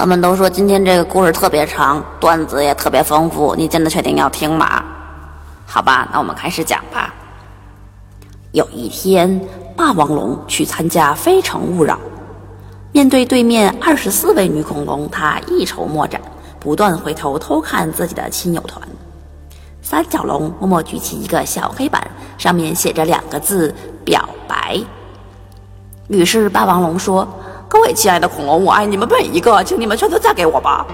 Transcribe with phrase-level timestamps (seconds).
[0.00, 4.82] 他们都说今天这个故事特别长，段子也特别丰富，你真的确定要听吗？
[5.66, 7.12] 好吧，那我们开始讲吧。
[8.52, 11.96] 有一天，霸王龙去参加《非诚勿扰》，
[12.92, 16.18] 面对对面二十四位女恐龙，他一筹莫展，
[16.58, 18.80] 不断回头偷看自己的亲友团。
[19.82, 24.80] 三角龙默默举起一个小黑板，上面写着两个字“表白”。
[26.08, 27.28] 于是霸王龙说。
[27.70, 30.84] 各位亲爱的恐龙，我爱你们每一个，请你们全都嫁给我吧。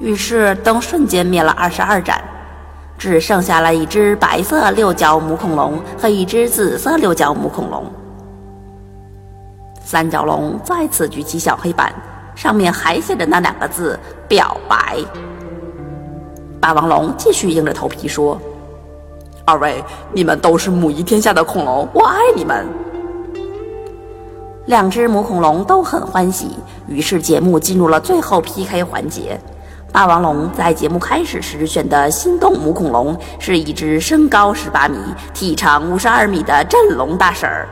[0.00, 2.20] 于是灯瞬间灭了二十二盏，
[2.98, 7.84] 只剩下了一只白色六角母恐龙和一只紫色六角母恐龙。
[9.80, 11.94] 三角龙再次举起小黑板，
[12.34, 14.98] 上面还写着那两个字“表白”。
[16.60, 18.36] 霸王龙继续硬着头皮说
[19.46, 22.66] ：“二位，你们都是母仪天下的恐龙，我爱你们。”
[24.66, 29.38] 两只母恐龙都很欢喜，于是节目进入了最后 PK 环节。
[29.92, 34.96] 霸王龙在节目开始时选的心动母恐龙是一只身高十八米、
[35.34, 37.68] 体长五十二米的震龙大婶儿。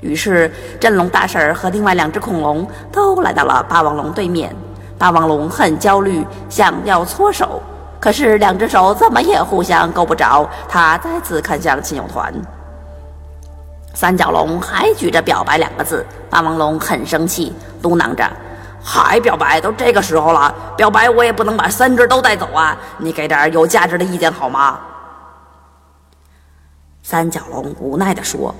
[0.00, 4.56] 于是震龙大婶儿和另外两只恐龙都来到了霸王龙对面。
[4.96, 7.62] 霸王龙很焦虑，想要搓手，
[8.00, 10.48] 可是两只手怎么也互相够不着。
[10.66, 12.32] 他再次看向亲友团。
[13.92, 17.52] 三角龙还举着“表白”两个字，霸王龙很生气，
[17.82, 18.24] 嘟囔着
[18.82, 19.60] ：“还表白？
[19.60, 22.76] 都这个时候了，表白我也不能把三只都带走啊！
[22.98, 24.78] 你给点有价值的意见好吗？”
[27.02, 28.54] 三角龙无奈地说：“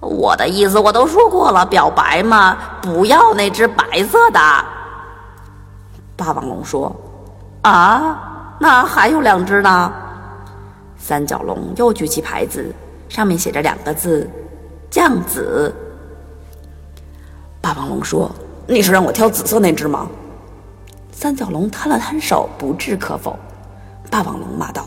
[0.00, 4.40] 我的意思我都说过了，表白嘛，不要那只白色的。”
[6.16, 6.90] 霸王龙说
[7.62, 8.18] ：“啊，
[8.58, 9.92] 那还有两只呢。”
[10.96, 12.74] 三角龙又举起牌子。
[13.08, 14.28] 上面写着两个字
[14.90, 15.74] “酱紫”。
[17.60, 18.30] 霸王龙说
[18.66, 20.08] ：“你是让我挑紫色那只吗？”
[21.12, 23.36] 三角龙摊了摊手，不置可否。
[24.10, 24.86] 霸王龙骂道：“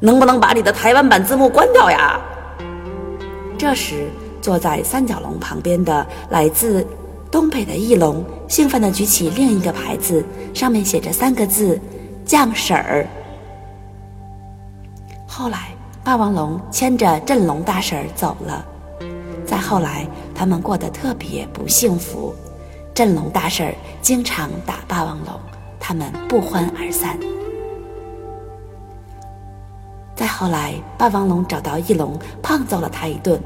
[0.00, 2.20] 能不能把你的台湾版字幕关掉呀？”
[3.58, 4.08] 这时，
[4.40, 6.86] 坐在三角龙旁边的来自
[7.30, 11.78] 东北的翼龙兴奋地举起另一个牌子，上面写着三个字
[12.24, 13.06] “酱婶儿”。
[15.28, 15.79] 后来。
[16.10, 18.66] 霸王龙牵着震龙大婶走了。
[19.46, 20.04] 再后来，
[20.34, 22.34] 他们过得特别不幸福。
[22.92, 23.72] 震龙大婶
[24.02, 25.40] 经常打霸王龙，
[25.78, 27.16] 他们不欢而散。
[30.16, 33.40] 再后来，霸王龙找到翼龙，胖揍了他一顿，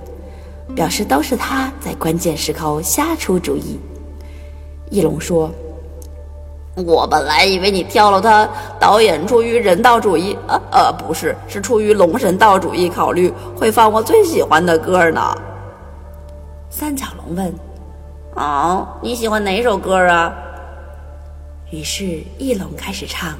[0.74, 3.78] 表示都是他在关键时候瞎出主意。
[4.88, 5.50] 翼龙说。
[6.76, 8.48] 我本来以为你挑了他，
[8.80, 15.20] 导演出于人道主义，呃呃，不是，是出于龙神道主义考虑，会放我最喜欢的歌呢。
[16.70, 17.54] 三角龙问
[18.34, 20.34] ：“哦，你喜欢哪首歌啊？”
[21.70, 22.04] 于是
[22.38, 23.34] 翼龙开始唱：“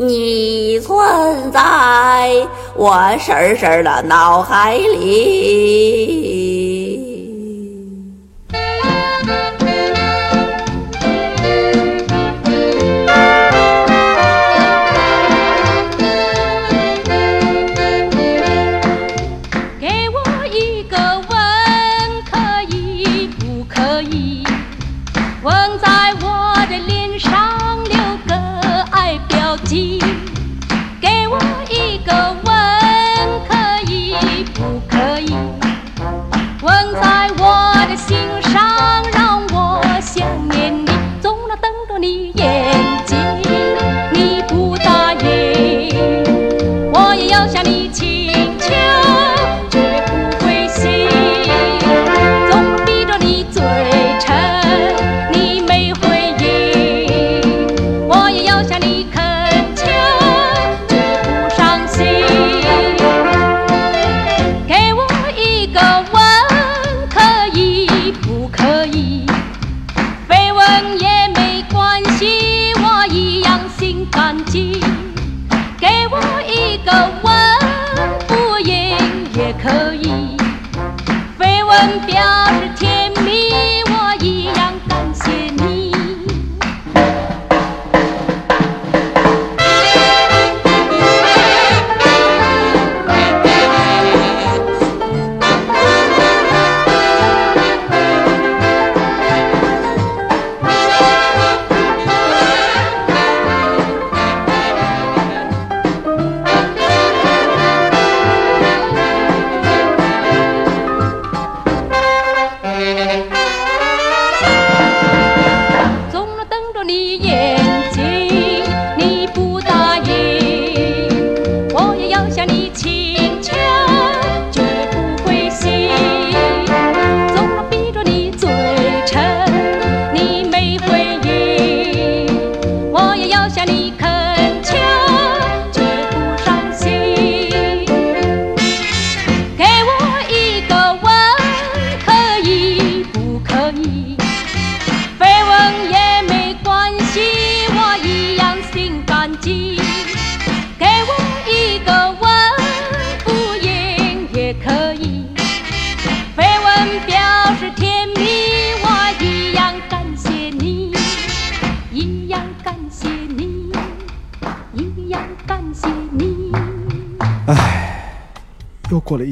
[0.00, 6.54] 你存在我深深的脑海里。”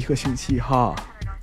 [0.07, 0.95] 个星期哈，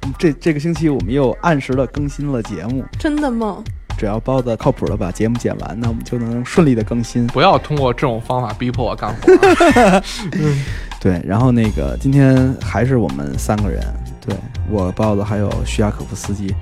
[0.03, 2.83] 嗯这这个星期我们又按时的更新了节目。
[2.97, 3.63] 真的吗？
[3.95, 7.27] 只要包子靠谱的把节目剪完，那我们就能顺利的更新。
[7.27, 10.01] 不要通过这种方法逼迫我干活。
[10.99, 13.81] 对，然后那个今天还是我们三个人，
[14.19, 14.35] 对
[14.67, 16.53] 我包子还有徐亚可夫斯基，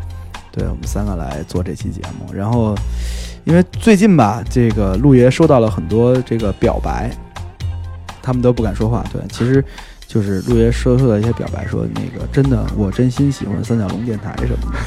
[0.51, 2.33] 对我们三个来做这期节目。
[2.33, 2.75] 然后
[3.45, 7.09] 因为最近吧，这个陆爷收到了很多这个表白，
[8.21, 9.03] 他们都不敢说话。
[9.11, 9.63] 对，其实
[10.13, 14.79] 就是陆爷说出的一些表白，说那个真的我真心喜欢三角龙电台什么的，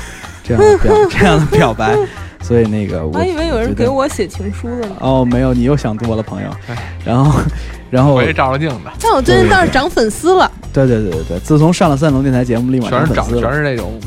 [0.44, 1.96] 这样的表 这样的表白。
[2.42, 4.96] 所以那个我以为有人给我写情书了呢。
[5.00, 6.76] 哦，没有，你又想多了，朋友哎。
[7.02, 7.40] 然后，
[7.88, 13.40] 然后我，也照了镜子，但我最近倒是涨粉丝了，对对对对对，自从上了三角龙电台节目，立马全是涨粉丝。
[13.40, 13.98] 全是那种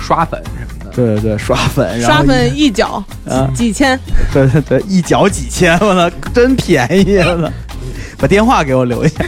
[0.00, 0.92] 刷粉什么的。
[0.92, 3.98] 对对对，刷粉，刷粉一角啊几千，
[4.32, 7.52] 对对对，一角几千，我操，真便宜了。
[8.16, 9.24] 把电话给我留一下。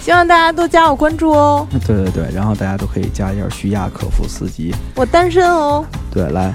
[0.00, 1.66] 希望大家都加我关注哦。
[1.86, 4.74] 对对对，然后大家都可以加一下徐亚可夫斯基。
[4.96, 6.54] 我单身哦，对，来，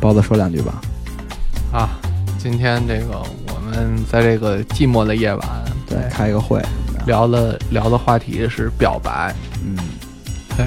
[0.00, 0.80] 包子说两句吧。
[1.72, 1.90] 啊，
[2.38, 5.48] 今天这个我们在这个寂寞的夜晚，
[5.86, 6.60] 对，开个会。
[7.06, 9.32] 聊的聊的话题是表白。
[9.62, 9.76] 嗯，
[10.56, 10.66] 对，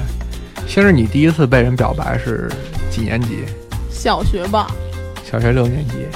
[0.66, 2.50] 先是你第一次被人表白是
[2.90, 3.44] 几年级？
[3.90, 4.70] 小学吧，
[5.30, 6.06] 小学六年级。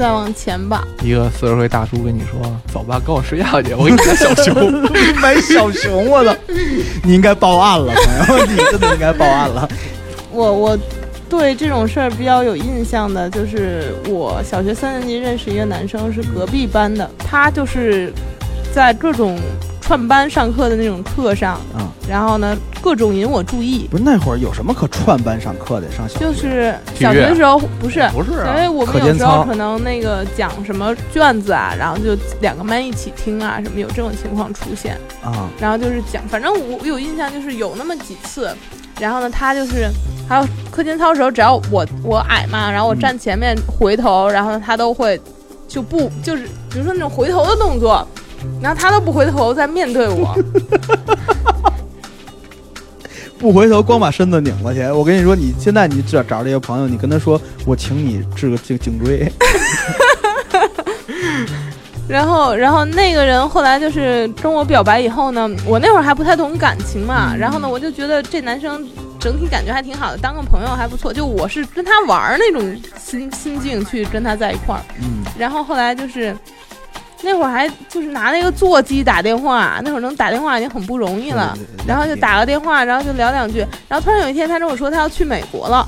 [0.00, 2.40] 再往前吧，一个四十岁大叔跟你说
[2.72, 4.82] ：“走吧，跟我睡觉去，我给你买小熊。
[5.20, 6.34] 买小熊，我操！
[7.02, 7.92] 你应该报案了，
[8.26, 9.68] 朋友，你真的应该报案了。
[10.32, 10.78] 我我
[11.28, 18.10] 对这种事儿比较有印象的，就是我小学三年级认识一个男生，是隔壁班的，他就是
[18.72, 19.38] 在各种
[19.90, 25.90] 串班上课的那种课上，嗯、然后呢各种引我注意，不是那会儿有什么可串班上课的？
[25.90, 28.08] 上小学就是小学的时候不是”。
[28.14, 34.96] 不是因为啊，我们有时候可能那个讲什么卷子啊，然后就两个班一起听啊，什么有这种情况出现。
[35.24, 38.48] 啊，然后就是讲，反正我我有印象，就是有那么几次，
[39.00, 39.88] 然后呢，他就是
[40.28, 45.20] 还有课间操的时候，只要我我矮嘛，然后我站前面回头，然后，他都会
[45.66, 48.06] 就不就是比如说那种回头的动作，
[48.60, 50.36] 然后他都不回头在面对我，
[53.38, 54.82] 不回头光把身子拧过去。
[54.88, 59.30] 我跟你说，你现在你找找这个朋友，你跟他说，我请你治个颈颈椎。
[62.08, 68.86] 然后然后那个人后来就是跟我表白以后呢，我那会儿还不太懂感情嘛，然后呢，我就觉得这男生。
[69.20, 71.12] 整体感觉还挺好的，当个朋友还不错。
[71.12, 76.34] 就我是跟他玩那种心心境去跟他在一块儿，嗯，然后后来就是
[77.22, 81.56] 那会儿还就是拿那个座机打电话，那会儿能打电话已经很不容易了。
[81.86, 83.58] 然后就打个电话，然后就聊两句。
[83.88, 85.86] 然后突然有一天，他跟我说他要去美国了，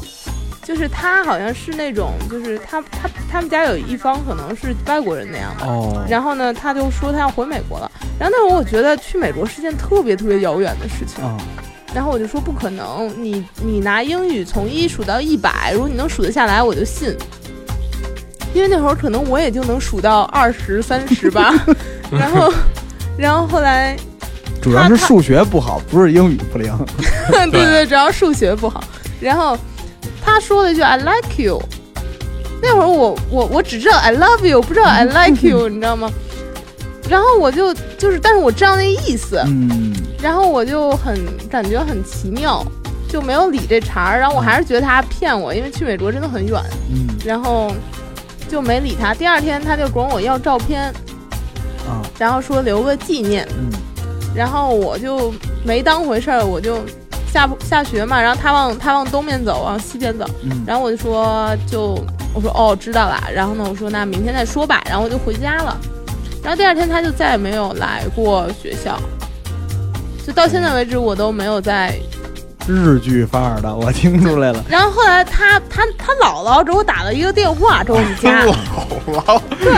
[0.62, 5.66] 就是他好像是那种，就是他他他们家有一方可能是外国人那样的。
[5.66, 7.90] 哦，然后呢，他就说他要回美国了。
[8.18, 11.24] 然后那会儿我觉得去美国是件特别特别遥远的事情。
[11.24, 11.36] 啊，
[11.94, 17.16] 然后我就说不可能，你你拿英语从一数到一百，如果你能数得下来，我就信。
[18.54, 21.52] 因为那会儿可能我也就能数到二十三十吧，
[22.10, 22.52] 然后，
[23.16, 23.96] 然后后来，
[24.60, 26.72] 主要是数学不好，不是英语不灵。
[27.50, 28.82] 对对，主要数学不好。
[29.20, 29.56] 然后
[30.24, 31.62] 他说了一句 "I like you"，
[32.62, 36.10] 那会儿我我我只知道 "I love you"，不知道 "I like you"，你知道吗？
[37.08, 41.18] 然后我就就是，但是我知道那意思，嗯，然后我就很
[41.48, 42.64] 感觉很奇妙，
[43.08, 44.18] 就没有理这茬儿。
[44.18, 47.72] 然后我还是觉得他骗我，因为去美国真的很远，嗯然后
[48.52, 49.14] 就没理他。
[49.14, 50.92] 第二天他就管我要照片，
[51.88, 53.70] 啊，然后说留个纪念，嗯
[54.34, 55.32] 然后我就
[55.64, 56.84] 没当回事儿，我就
[57.32, 61.98] 下下学嘛，然后他往他往东面走，往西边走，嗯，然后我就说就
[62.34, 65.74] 我说哦知道了，然后呢我说那明天再说吧，然后我就回家了。
[66.42, 69.00] 然后第二天他就再也没有来过学校，
[70.26, 71.98] 就到现在为止我都没有在。
[72.66, 74.64] 日剧范儿的，我听出来了。
[74.68, 78.42] 然后后来他他他姥姥给我打了一个电话，给我们家，
[79.06, 79.72] 姥对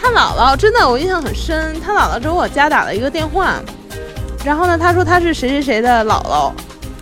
[0.00, 3.54] 他姥姥真的我印象很深，他姥姥给我家打了一个电话，
[4.44, 6.52] 然后呢他说他是谁谁谁的姥姥、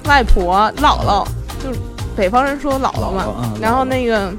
[0.09, 1.27] 外婆、姥姥，
[1.63, 1.79] 就是
[2.17, 3.53] 北方人说姥姥嘛。
[3.61, 4.33] 然后那个，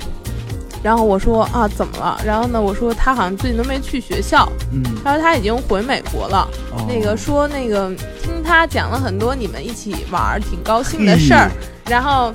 [0.84, 2.20] 然后我说啊怎么了？
[2.26, 6.48] 然后呢我说他好像最近都没去学校，嗯，他说他已经回美国了。
[6.72, 7.90] 哦那个说那个
[8.22, 11.52] 听他讲了很多你们一起玩儿挺高兴的事儿，
[11.88, 12.34] 然后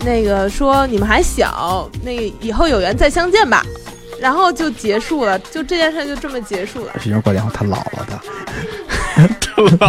[0.00, 3.62] 那个说你们还小，那个以后有缘再相见吧，
[4.20, 6.92] 然后就结束了，就这件事就这么结束了。
[7.00, 8.20] 是因为挂电话他姥姥的。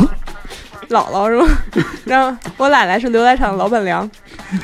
[0.90, 1.48] 姥姥是吗？
[2.06, 4.08] 然后我奶奶是刘来厂老板娘，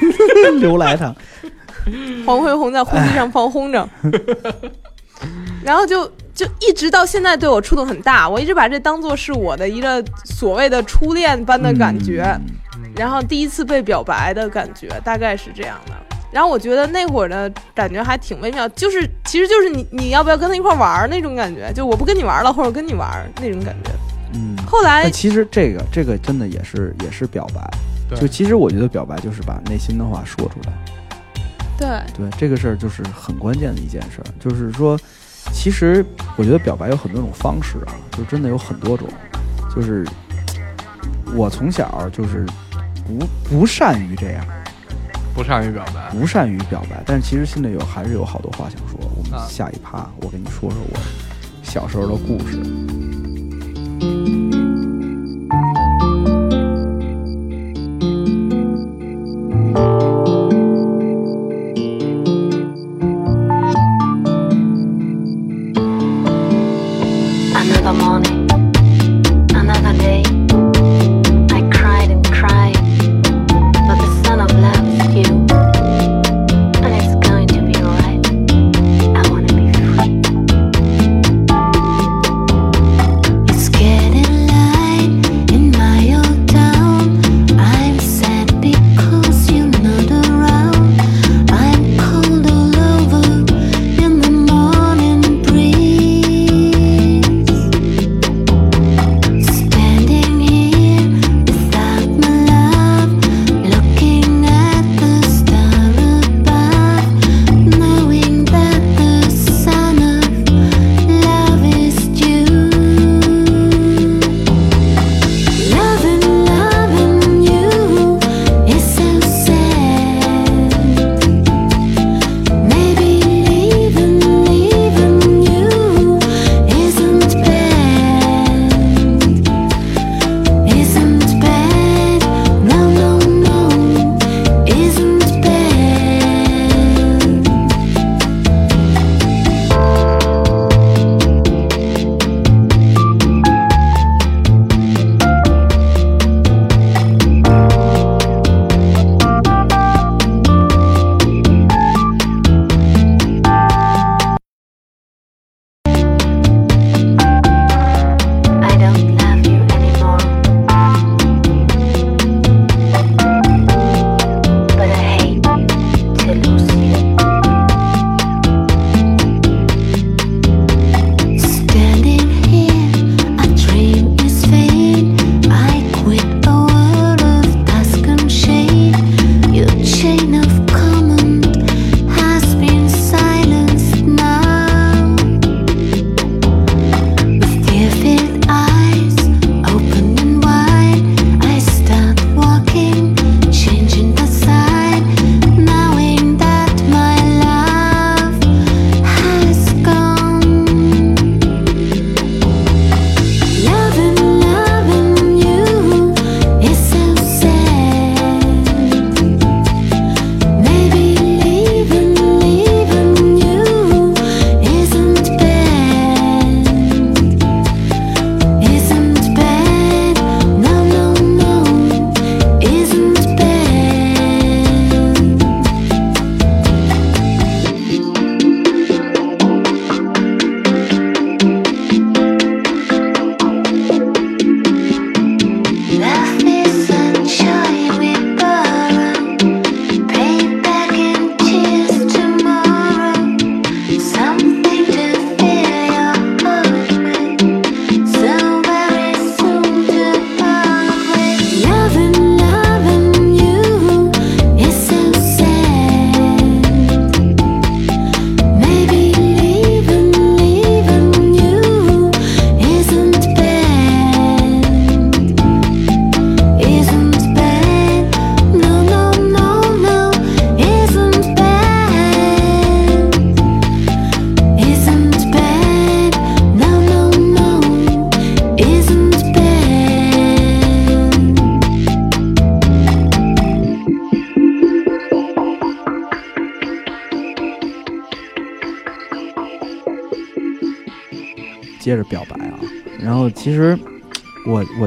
[0.61, 1.13] 刘来他，
[2.25, 3.88] 黄飞鸿在飞机上放风筝，
[5.63, 12.23] 然后就就一直到现在对我触动很大，我一直把这当做是我的一个所谓的初恋般的感觉。
[12.38, 12.45] 嗯
[12.93, 15.93] 然后第一次被表白的感觉大概是这样的。
[16.29, 23.09] 然后我觉得那会儿的感觉还挺微妙，就是其实就是你你要不要跟他一块玩儿那种感觉，就我不跟你玩了，或者跟你玩
[23.39, 23.91] 那种感觉。
[24.33, 24.57] 嗯。
[24.67, 30.73] 后来其实这个这个真的也是也是表白，就其实我觉得表白就是把内心的话说出来。
[31.81, 34.97] 对对这个事儿就是很关键的一件事儿，就是说，
[35.51, 36.05] 其实
[36.38, 39.07] 我觉得表白有很多种方式啊，就真的有很多种。
[39.73, 40.05] 就是
[41.33, 42.45] 我从小就是
[43.05, 44.45] 不不善于这样，
[45.33, 46.09] 不善于表白。
[46.11, 49.00] 不善于表白，但是其实心里有还是有好多话想说。
[49.15, 51.00] 我们啊下一趴我跟你说说我
[51.63, 52.59] 小时候的故事。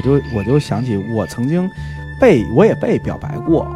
[0.04, 1.68] 就我就想起我曾经
[2.20, 3.66] 被我也被表白过，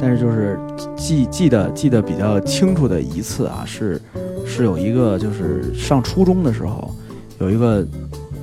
[0.00, 0.58] 但是就是
[0.96, 4.00] 记记得记得比较清楚的一次啊，是
[4.46, 6.90] 是有一个就是上初中的时候，
[7.38, 7.86] 有一个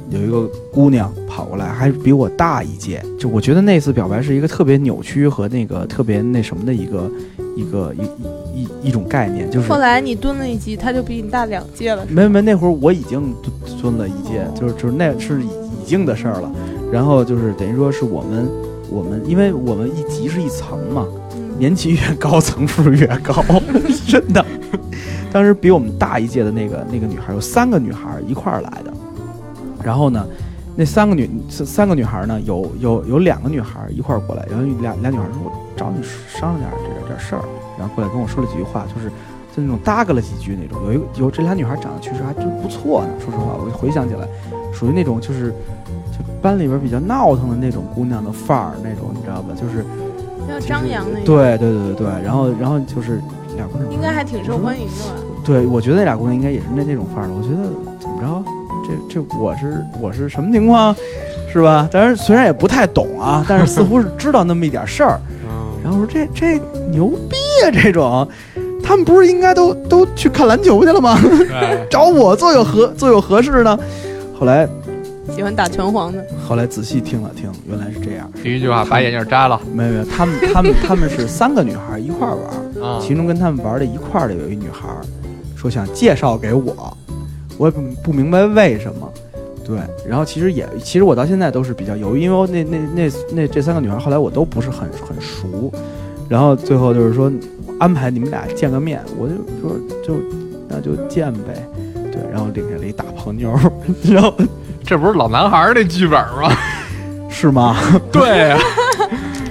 [0.10, 3.04] 有一个姑娘跑过来，还比我大一届。
[3.20, 7.12] 就我觉得那次表白是一个特别扭曲和那个特别那什么的一个
[7.56, 8.02] 一个一
[8.58, 12.06] 一一一种概念，就是后来你蹲了一级，他就比你大两届了。
[12.10, 15.48] 没没那会儿我已经蹲蹲了一届，就是就是那是已
[15.82, 16.52] 已经的事儿了。
[16.92, 18.50] 然后就是等于说是我们
[18.90, 23.44] 我们因为我们一级是一层嘛，嗯年级越高层数越高，
[24.08, 24.44] 真的。
[25.32, 28.92] 当时比我们大一届的那个那个女孩有三个女孩一块儿来的，
[29.82, 30.28] 然后呢，
[30.76, 37.42] 那三个女三三个女孩呢，有有有两个女孩一块儿过来，然后俩俩女孩说：“我找你商量点这点点事儿。”
[37.80, 39.10] 然后过来跟我说了几句话，就是
[39.56, 40.84] 就那种搭个了几句那种。
[40.86, 44.28] 有一有这俩女孩长得确实还真不错呢，说实话，我回想起来，
[44.74, 45.52] 属于那种就是
[46.12, 49.50] 就班里边比较闹腾的那种姑娘的范儿那种，你知道吧？
[49.56, 49.86] 就是
[50.50, 53.22] 要张扬那种，对对对对对，然后然后就是
[53.56, 55.22] 俩姑娘应该还挺受欢迎的吧？
[55.44, 57.34] 对，我觉得那俩姑娘应该也是那那种范儿的。
[57.34, 58.44] 我觉得怎么着，
[59.10, 60.96] 这这我是我是什么情况，
[61.52, 61.90] 是吧？
[61.92, 65.20] 当然虽然也不太懂啊，但是似乎是知道那么一点事儿。
[65.44, 66.60] 嗯，然后我说这这
[66.92, 68.28] 牛逼啊，这种，
[68.92, 71.18] 他们不是应该都都去看篮球去了吗？
[71.90, 73.80] 找我做有何做有何事呢？
[74.38, 74.68] 后来
[75.34, 78.30] 喜欢打拳皇的，后来仔细听了听，原来是这样。
[78.44, 85.00] 第一句话把眼镜摘了没有没有，他们他们他们是三个女孩一块儿玩儿，啊，其中跟他们玩的一块儿的有一女孩儿，
[85.56, 86.98] 说想介绍给我，
[87.58, 89.10] 我也不不明白为什么。
[89.64, 95.72] 对，然后其实也，其实我到现在都是比较犹豫，因为我那那那那这三个女孩后来我都不是很很熟，
[96.32, 97.30] 然后最后就是说
[97.78, 100.16] 安排你们俩见个面，我就说就
[100.70, 101.68] 那就见呗，
[102.10, 103.60] 对，然后领下了一大胖妞儿，
[104.04, 104.34] 然 后
[104.82, 106.50] 这不是老男孩儿那剧本吗？
[107.30, 107.76] 是吗？
[108.14, 108.58] 对呀，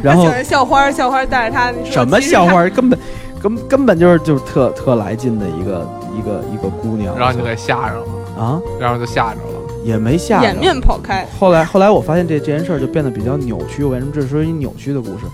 [0.03, 2.19] 然后校花，校花带着他，你说什么？
[2.19, 2.99] 校花，根本
[3.43, 5.87] 根根本就是就是特特来劲的一个
[6.19, 9.61] 一个一个姑娘，然后就给吓着了，啊然后就吓着了。
[9.85, 13.85] 也没吓着掩面跑开，后来后来我发现这这件事儿就变得比较扭曲。
[13.85, 15.25] 为什么这是一扭曲的故事？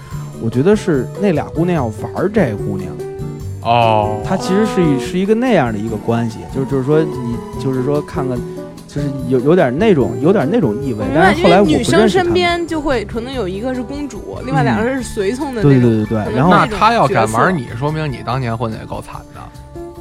[0.43, 2.91] 我觉得是那俩姑娘要玩儿这姑娘，
[3.63, 8.39] 哦，她其实是一是一个那样的一个关系，就是就是说你就是说看看，
[8.87, 11.05] 就是有有点那种有点那种意味。
[11.15, 12.27] 但是后来我女生不认识她们。
[12.27, 15.91] 身边就会可能有一个是公主，另外两个人是随从的对那种。
[15.91, 19.41] 对对对对，然后那那种他要敢玩你，说明你当年混的也够惨的。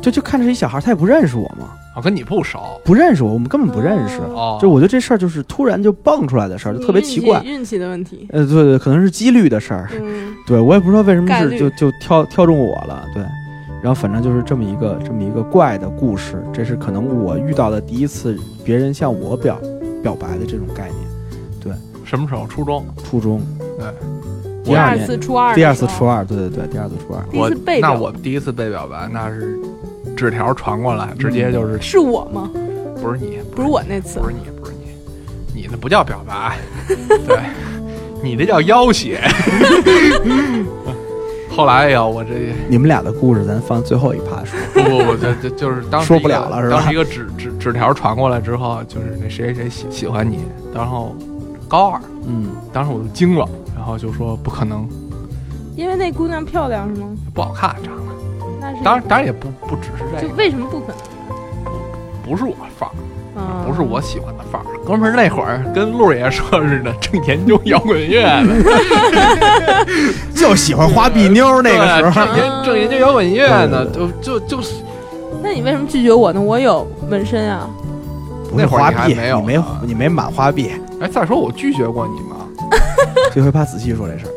[0.06, 4.20] 就就看着一小孩，他也不认识我嘛，啊跟你不熟不认识我，我们根本不认识。
[4.20, 7.42] 哦，就我觉得这事儿就是突然就蹦出来的事儿，就特别奇怪。
[7.42, 8.28] 运气的问题。
[8.32, 9.90] 呃，对对，可能是几率的事儿。
[10.00, 13.24] 嗯，对我也不知道为什么是就就挑挑中我了，对，
[13.82, 19.60] 然后反正就是这么一个这么一个怪的故事，这是可能我遇到的第一次别人向我表
[20.04, 21.00] 表白的这种概念。
[21.60, 22.46] 对什么时候？
[22.46, 22.86] 初中。
[23.04, 23.42] 初中，
[23.80, 23.88] 对，
[24.64, 29.58] 第二次初二，第二次初，二，对对对，第二次初二，第一我次被那我第一次被表白，那是
[30.16, 32.50] 纸条传过来，直接就是是我吗？
[33.02, 34.20] 不是你，不是我那次。
[34.20, 36.58] 不，是你，不是你，你那不叫表白，
[37.28, 37.40] 对，
[38.24, 39.20] 你那叫要挟。
[41.56, 44.60] 后来呀，我这你们俩的故事咱放最后一趴说。
[44.74, 46.76] 不 不不，这这就是当时说不了了是吧？
[46.78, 50.40] 当时一个纸纸纸条传过来之后，就是那谁谁喜喜欢你，
[50.74, 51.16] 然后
[51.68, 54.86] 高二，嗯，当时我就惊了，然后就说不可能，
[55.78, 57.08] 因为那姑娘漂亮是吗？
[57.34, 58.05] 不好看长得，
[58.72, 60.98] 那是当然当然也不不只是这个，就为什么不可能？
[62.24, 62.96] 不是我范儿。
[63.38, 64.66] 嗯，不是我喜欢的范儿。
[64.86, 68.54] 哥们儿那会儿跟陆爷说似的， 正研究摇滚乐呢，
[70.34, 72.26] 就喜欢花臂妞那个时对候。
[72.26, 74.76] 正研正研究摇滚乐呢，就就就是
[75.44, 76.40] 那你为什么拒绝我呢？
[76.42, 77.70] 我有纹身啊。
[78.50, 80.72] 不是花臂，那会儿你还没有你没呢你没满花臂。
[81.02, 82.38] 哎，再说我拒绝过你吗？
[83.36, 84.32] 这回怕仔细说这事儿。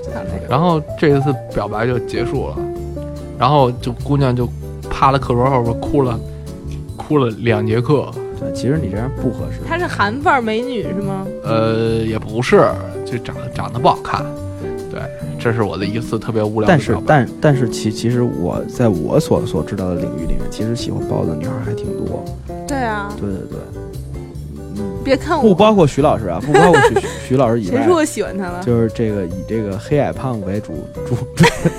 [0.48, 2.56] 然后这一次表白就结束了，
[3.38, 4.48] 然后就姑娘就
[4.90, 6.18] 趴在课桌后边哭了，
[6.96, 8.10] 哭了两节课。
[8.40, 9.58] 对，其实你这样不合适。
[9.66, 11.26] 她是韩范儿美女是吗？
[11.42, 12.68] 呃，也不是，
[13.04, 14.24] 就长得长得不好看。
[14.90, 15.00] 对，
[15.40, 16.96] 这是我的一次特别无聊的但是。
[17.04, 22.24] 但但是其其实我在我所所知道的领域里面，其实喜欢包子的女孩还挺多。
[22.66, 24.07] 对啊，对对对，嗯，
[25.08, 28.62] 别看我，不包括徐老师啊，不包括徐徐 徐老师以外谁说，我喜欢他了？
[28.62, 31.16] 就是这个以这个黑矮胖为主主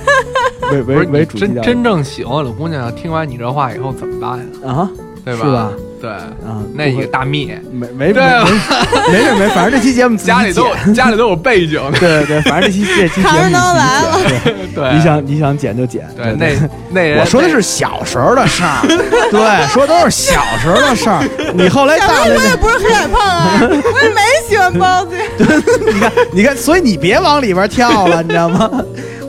[0.72, 4.46] 为为为主真真正喜欢我的姑娘，听完你这话以后怎么办呀？
[4.70, 4.92] 啊，
[5.24, 5.46] 对吧？
[5.46, 5.72] 是吧？
[6.02, 8.46] 对，啊，那一个大蜜，没没没对吧
[9.08, 11.82] 没没事没，反正这期节目家里都有家里都有背景。
[12.00, 18.82] 对对对，反正这期这期节目扛着你自己刀来了剪对对，你想你想剪就剪，对那那人我说的是小时候的事儿，
[19.30, 21.24] 对，说都是小时候的事儿。
[21.54, 25.24] 你后来大了，我也不是黑矮胖啊， 我也没喜欢包子呀。
[25.86, 28.70] 你看，你看，所以你别往里边跳了，你知道吗？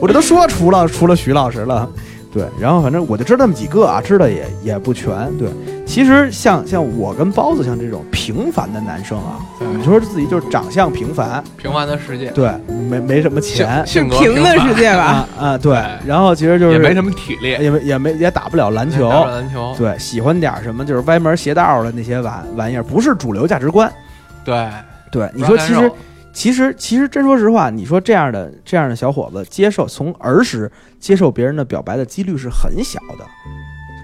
[0.01, 1.89] 我这都说除了除了徐老师了，
[2.33, 5.11] 对，然后反正我就知道那么几个啊，知道也也不全。
[5.37, 5.49] 对，
[5.85, 12.49] 其实像像我跟包子像这种平平凡的男生啊，对你说自己就是长相平凡，平凡的世界，对，
[12.89, 15.29] 没没什么钱性性格平的凡世界吧啊？
[15.41, 23.93] 啊，对对，然后其实就是也没什么体力，也没也没也打不了篮球，打不了篮球，对，喜欢点什么就是歪门邪道的那些玩玩意儿，不是主流价值观。
[24.45, 24.69] 对，
[25.11, 25.91] 对，你说其实
[26.33, 33.27] 其实其实真说实话，你说这样的这样的小伙子接受从儿时接受别人的表白的几率是很小的，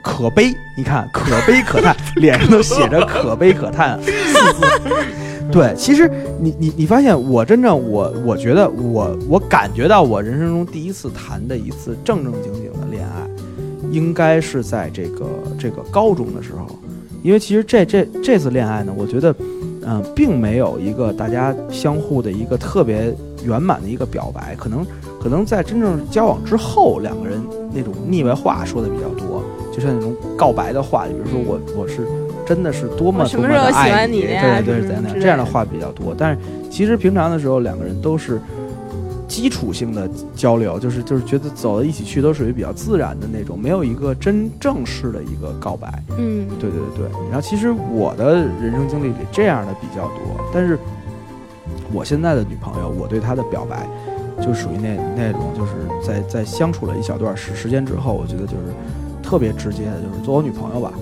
[0.03, 0.53] 可悲。
[0.77, 4.67] 你看，可悲可叹， 脸上都写着可悲可叹四字。
[5.53, 6.11] 对，其实
[6.41, 13.25] 你你你发现，我真正我我觉得我我感觉到我人生中第一次谈的一次正正经经的恋爱，
[13.91, 16.67] 应该是在这个这个高中的时候，
[17.23, 19.35] 因为其实这这这次恋爱呢，我觉得。
[19.88, 24.85] 嗯，并没有一个大家相互的一个特别圆满的一个表白，可能
[25.22, 27.40] 可能在真正交往之后，两个人
[27.72, 32.05] 那种腻歪话说的比较多，就像那种告白的话，比如说我我是
[32.44, 36.12] 真的是多么多么的爱你，欢你呀对对，怎样怎样这样的话比较多。
[36.18, 38.40] 但是其实平常的时候，两个人都是
[39.29, 45.93] 基础性的交流，就是就是觉得走到一起去都属于比较自然的那种，没有一个真正式的一个告白。
[46.17, 50.21] 嗯，对对对，然后其实我的人生经历里这样的比较多，
[50.55, 50.79] 但是
[51.93, 53.87] 我现在的女朋友，我对她的表白
[54.41, 55.73] 就属于那那种，就是
[56.07, 58.73] 在在相处了一小段时时间之后，我觉得就是
[59.23, 60.93] 特别直接的，就是做我女朋友吧。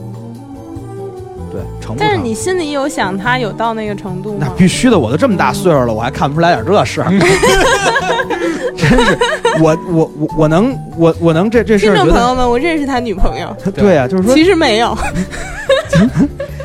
[1.53, 2.09] 对，成不成？
[2.09, 4.55] 但是你心里有想他有到那个程度那吗？
[4.57, 7.11] 必须的，我都这么大岁数了，我还看不出来点这事儿，
[8.77, 9.19] 真是
[9.61, 14.97] 我我我我能我我能这这事听儿众朋友们，我认识他女朋友， 对啊，就是说其实没有。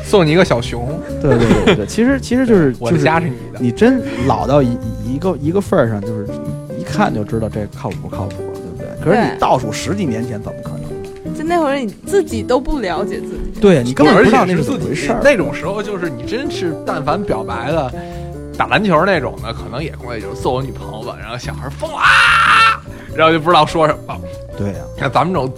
[0.04, 0.88] 送你一个小熊，
[1.22, 4.76] 对对对对，其实其实就是我的就是家是你的，你真老到一
[5.06, 6.26] 一个一个份儿上，就是
[6.76, 8.88] 一看就知道这靠谱不靠谱，对不对？
[9.04, 11.34] 可是你倒数十几年前怎么可能？
[11.38, 15.20] 就那会儿你自己都不了解自己，对你根本不知道那是自己怎么回事儿。
[15.22, 17.92] 那种时候，就是你真是但凡表白了，
[18.60, 22.76] 打篮球那种的，可能也过去就是揍我女朋友吧，然后小孩疯了啊，
[23.16, 24.14] 然后就不知道说什么。
[24.58, 25.50] 对呀、像咱们这种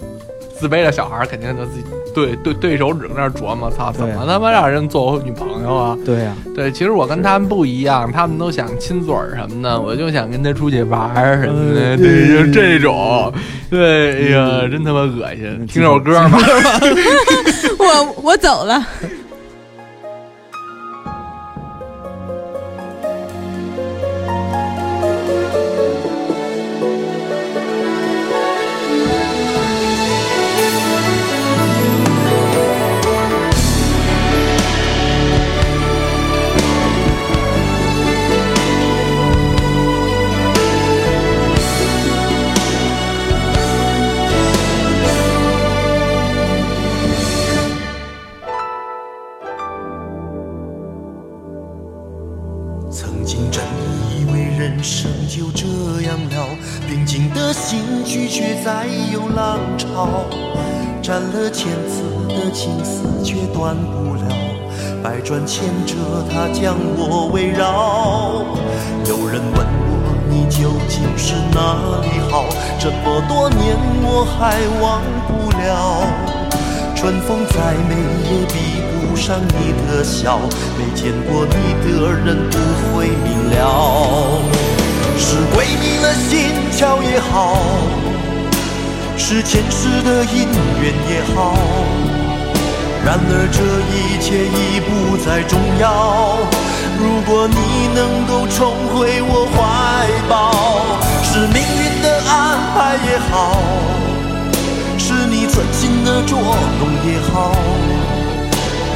[0.57, 1.83] 自卑的小孩，肯定就自己
[2.15, 5.97] 对对对手指在那儿琢磨，操，怎么他妈让人做我女朋友啊？
[6.05, 13.33] 对呀、对，其实我跟他们不一样，他们都想亲嘴儿什么的，我就想跟他出去玩儿什么的，嗯对，就这种。
[13.69, 15.43] 对，哎呀，真他妈恶心！
[15.59, 16.39] 嗯听首歌吧。
[17.79, 18.81] 我我走了。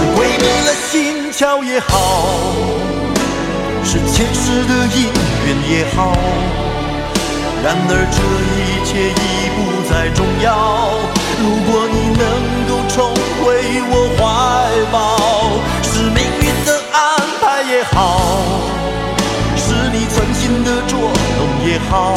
[0.00, 1.92] 是鬼迷了心窍也好，
[3.84, 5.12] 是前世的姻
[5.44, 6.16] 缘也好。
[7.62, 8.18] 然而这
[8.56, 9.20] 一切已
[9.54, 9.58] 不
[9.90, 10.88] 再重要。
[11.38, 12.24] 如果你能
[12.66, 13.12] 够重
[13.44, 13.44] 回
[13.90, 14.20] 我怀
[14.90, 14.96] 抱，
[15.82, 16.98] 是命运的安
[17.42, 18.40] 排也好，
[19.54, 20.98] 是你存心的捉
[21.36, 22.16] 弄也好。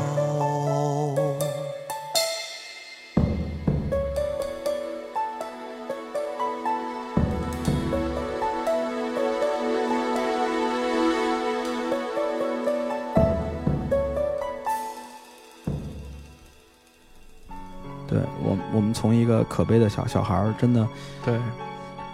[19.41, 20.87] 个可悲的小小孩儿，真的
[21.25, 21.33] 对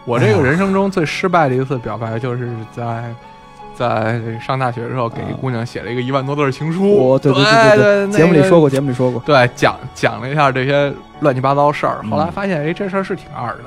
[0.06, 3.14] 我这个人生中最失败的一次表白，就是在
[3.76, 6.96] 在上大学的时候给一姑娘写了一个一万多字的情书。
[6.96, 12.00] 我对对对对，那个节目里说过，节目里说过，对，讲讲了一下这些乱七八糟事儿。
[12.04, 13.64] 嗯后来发现，哎，这事儿是挺二的，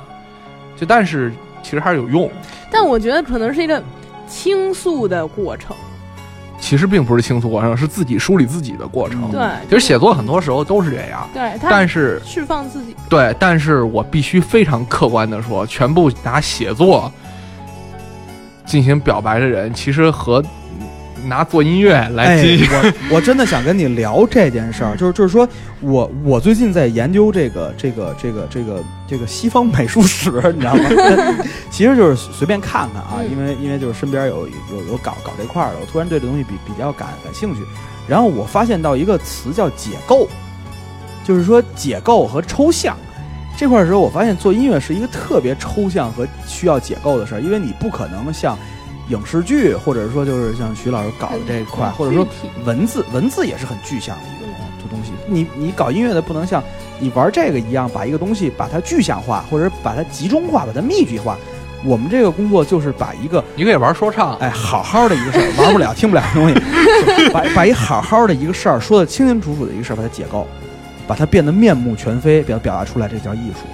[0.76, 1.30] 就但是
[1.62, 2.30] 其实还是有用。
[2.70, 3.82] 但我觉得可能是一个
[4.26, 5.76] 倾诉的过程。
[6.60, 9.22] 其实并不是倾诉过程，是自己梳理自己的过程。
[9.24, 12.94] 嗯对，其实写作很多时候都是这样，对，但是释放自己。
[13.08, 17.10] 对，但是我必须非常客观的说，全部拿写作
[18.64, 20.44] 进行表白的人，其实和
[21.26, 25.48] 拿做音乐来哎进行，，我我真的想跟你聊这件事儿，就是就是说
[25.80, 30.84] 我我最近在研究这个这个这个这个这个西方美术史，你知道吗？
[31.70, 37.60] 其实就是随便看看啊，嗯因为因为就是身边有有有搞搞这块儿的，我突然对这东西比比较感感兴趣，
[38.08, 40.28] 然后我发现到一个词叫解构，
[41.24, 42.96] 就是说解构和抽象。
[43.56, 48.56] 这块儿的时候，我发现做音乐是一个特别抽象和需要解构的事儿，因为你不可能像
[49.10, 52.26] 影视剧，或者说就是像徐老师搞的这一块，或者说
[52.64, 54.46] 文字，文字也是很具象的一个
[54.80, 55.12] 东东西。
[55.26, 56.62] 你你搞音乐的不能像
[56.98, 61.36] 你玩这个一样，把一个东西把它具象化，或者把它集中化，把它密集化。
[61.82, 66.54] 我们这个工作就是把一个你可以玩说唱，哎好好的一个事儿， 玩不了、听不了的东西，
[67.32, 70.46] 把把一好好的一个事儿说的清清楚楚的一个事儿，把它解构，
[71.06, 73.66] 把它变得面目全非，表表达出来，这叫艺术。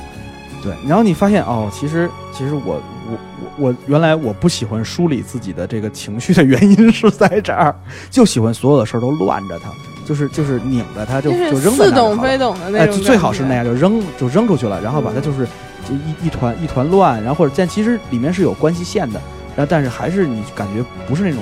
[0.63, 3.19] 对，然后你发现哦，其实其实我我
[3.59, 7.75] 我我原来我不喜欢梳理自己的这个情绪的原因是在这儿，
[8.11, 9.71] 就喜欢所有的事儿都乱着它，
[10.07, 13.01] 就是就是拧着它，就就就是扔在似那儿就好了懂非懂的那哎，种。
[13.03, 13.55] 最好是那。
[13.55, 15.47] 样，就扔就扔出去了，然后把它就是
[15.89, 19.21] 就一一团一团乱，然后或者但其实里面是有关系线的，
[19.57, 21.41] 然后但是还是你感觉不是那种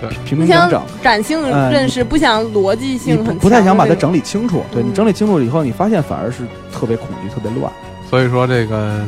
[0.00, 4.62] 对平平整整，感性呃认识，不想逻辑性很不不太想把它整理清楚。
[4.70, 7.72] 对你嗯整理清楚了以后，你发现反而是特别恐惧、特别乱。
[8.08, 9.04] 所以说这个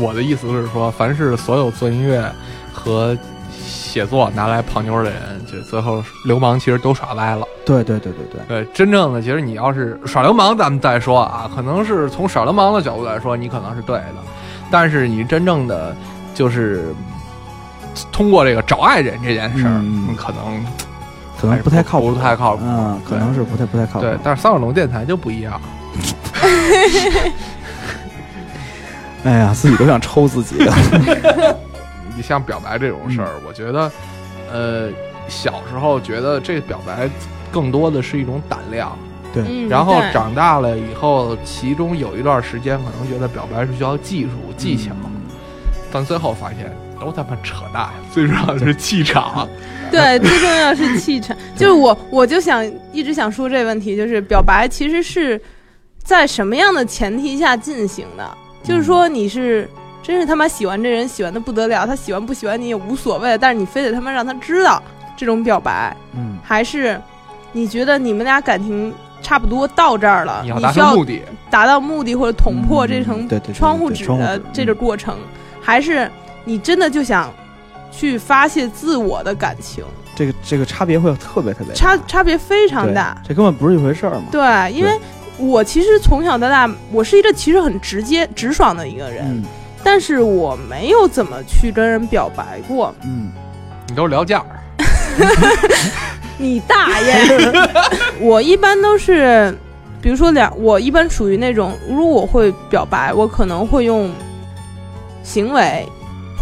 [0.00, 2.30] 我的意思是说，凡是所有做音乐
[2.72, 3.16] 和
[3.64, 7.46] 写作拿来泡妞的人，就最后流氓其实都耍歪了。
[7.64, 14.16] 对对对对对，对，真正的其实你要是耍流氓，咱们再说啊，可能是从耍流氓的角度来说，你可能是对的，
[14.70, 15.94] 但是你真正的
[16.34, 16.94] 就是
[18.10, 20.64] 通过这个找爱人这件事儿，嗯你可能
[21.40, 24.06] 可能不太靠谱，不太靠谱嗯，可能是不太不太靠谱。
[24.06, 25.60] 对，但是三角龙电台就不一样。
[29.24, 30.74] 哎呀，自己都想抽自己了。
[32.16, 33.90] 你像表白这种事儿，我觉得，
[34.52, 34.90] 呃，
[35.28, 37.08] 小时候觉得这表白
[37.50, 38.96] 更多的是一种胆量，
[39.32, 44.92] 对，嗯然后对长大了以后，其中有一段时间可能觉得表白是需要技术技巧，
[45.90, 49.48] 但最后发现都他妈扯淡，最重要的是气场。
[49.90, 51.36] 对，最重要是气场。
[51.56, 55.40] 就是我，我就想一直想说这个问题，就是表白其实是
[56.02, 58.38] 在什么样的前提下进行的？
[58.62, 59.68] 就是说你是
[60.02, 64.82] 真是他妈喜欢这人，喜欢的不得了，他喜欢不喜欢你也无所谓，但是你非得他妈让他知道
[65.16, 67.00] 这种表白，嗯，还是
[67.52, 75.16] 你觉得你们俩感情差不多到这儿了，你要达你需要成目的，达到目的或者捅破嗯这层对对对对窗户纸窗户纸的这个过程，
[75.60, 76.10] 还是
[76.44, 77.32] 你真的就想
[77.90, 79.84] 去发泄自我的感情，
[80.16, 81.74] 这个这个差别会特别特别大。
[81.74, 83.16] 差差别非常对大。
[83.26, 84.24] 这根本不是一回事儿嘛。
[84.32, 84.90] 对，因为
[85.38, 89.42] 我其实从小到大，我是一个其实很直接直爽的一个人，嗯
[89.84, 92.94] 但是我没有怎么去跟人表白过。
[93.02, 93.32] 嗯，
[93.88, 94.62] 你都是聊价儿，
[96.38, 97.16] 你大爷！
[98.20, 99.52] 我一般都是，
[100.00, 104.12] 比如说两，我一般属于那种，如果我会表白，我可能会用
[105.24, 105.84] 行为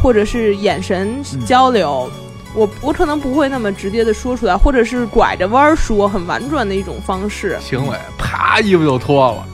[0.02, 2.10] 或者是眼神嗯交流。
[2.54, 7.56] 我我可能不会那么直接的说出来，或者是拐着弯儿说，很婉转的一种方式。
[7.60, 9.46] 行为啪衣服就脱了，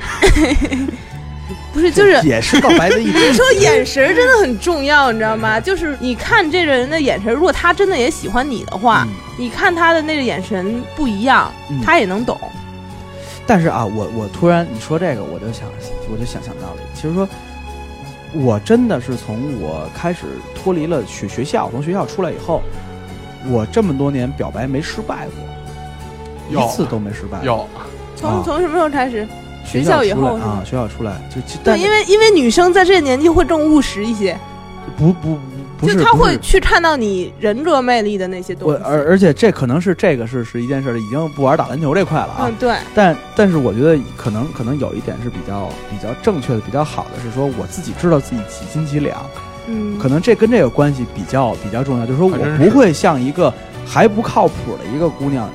[1.72, 3.20] 不是，就是也是告白的一种。
[3.32, 5.58] 说眼神真的很重要，你知道吗？
[5.58, 12.38] 就是你看这个人的眼神，如果他真的也喜欢你的话，嗯你看他的那个眼神不一样，嗯他也能懂。
[13.46, 15.66] 但是啊，我我突然你说这个，我就想
[16.12, 16.76] 我就想想到了。
[16.94, 17.26] 其实说，
[18.34, 22.62] 我真的是从我开始脱离了学学校，从学校出来以后，
[23.50, 27.42] 我这么多年表白没失败过，一次都没失败。
[27.44, 27.68] 有。
[28.16, 28.42] 从、啊。
[28.44, 29.26] 从什么时候开始？
[29.64, 34.36] 学学校以出来后啊，学校出来就就对，但因为因为女生在这个年纪会更务实一些，
[34.96, 35.40] 不不不
[35.86, 38.82] 就是她不是会去看到你人格魅力的那些东我西。
[38.84, 42.38] 而而且这可能是这个是是一件事儿，已经不玩打篮球这块了啊。
[42.42, 49.24] 嗯，对，但但是我觉得可能可能有一点是比较比较正确的、比较好的，是说我自己知道自己几斤几两，
[49.66, 53.52] 嗯，可能这跟这个关系比较比较重要，就是说我不会向一个
[53.86, 55.50] 还不靠谱的一个姑娘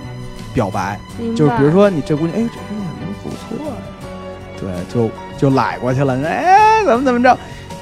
[0.53, 0.99] 表白，
[1.35, 3.77] 就是比如说你这姑娘，哎，这姑娘人不错啊，
[4.59, 7.37] 对，就就来过去了，哎，怎么怎么着。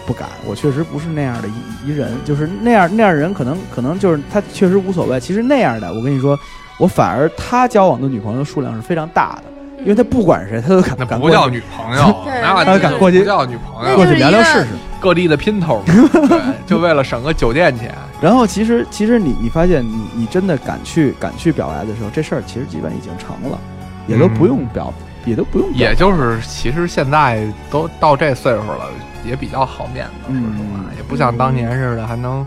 [0.06, 5.20] 不敢，我确实不是那样的一一人，就是那样那样的人，可能可能就是他确实无所谓。
[5.20, 6.38] 其实那样的，我跟你说，
[6.78, 9.44] 我反而他交往的女朋友数量是非常大的，
[9.82, 14.68] 因为他不管谁，他都敢不叫女朋友， 对那那敢过去不叫女朋友，过去聊聊试试。
[15.00, 15.84] 各地的姘头
[16.66, 17.94] 就为了省个酒店钱。
[18.20, 23.60] 然后其实其实你你发现你你真的敢去敢去表白的时候，这事儿其实基本已经成了，
[24.08, 24.92] 也都不用表，
[25.26, 25.72] 也都不用。
[25.74, 28.88] 也就是，其实现在都到这岁数了，
[29.26, 32.46] 也比较好面子，说实话，嗯也不像当年似的还能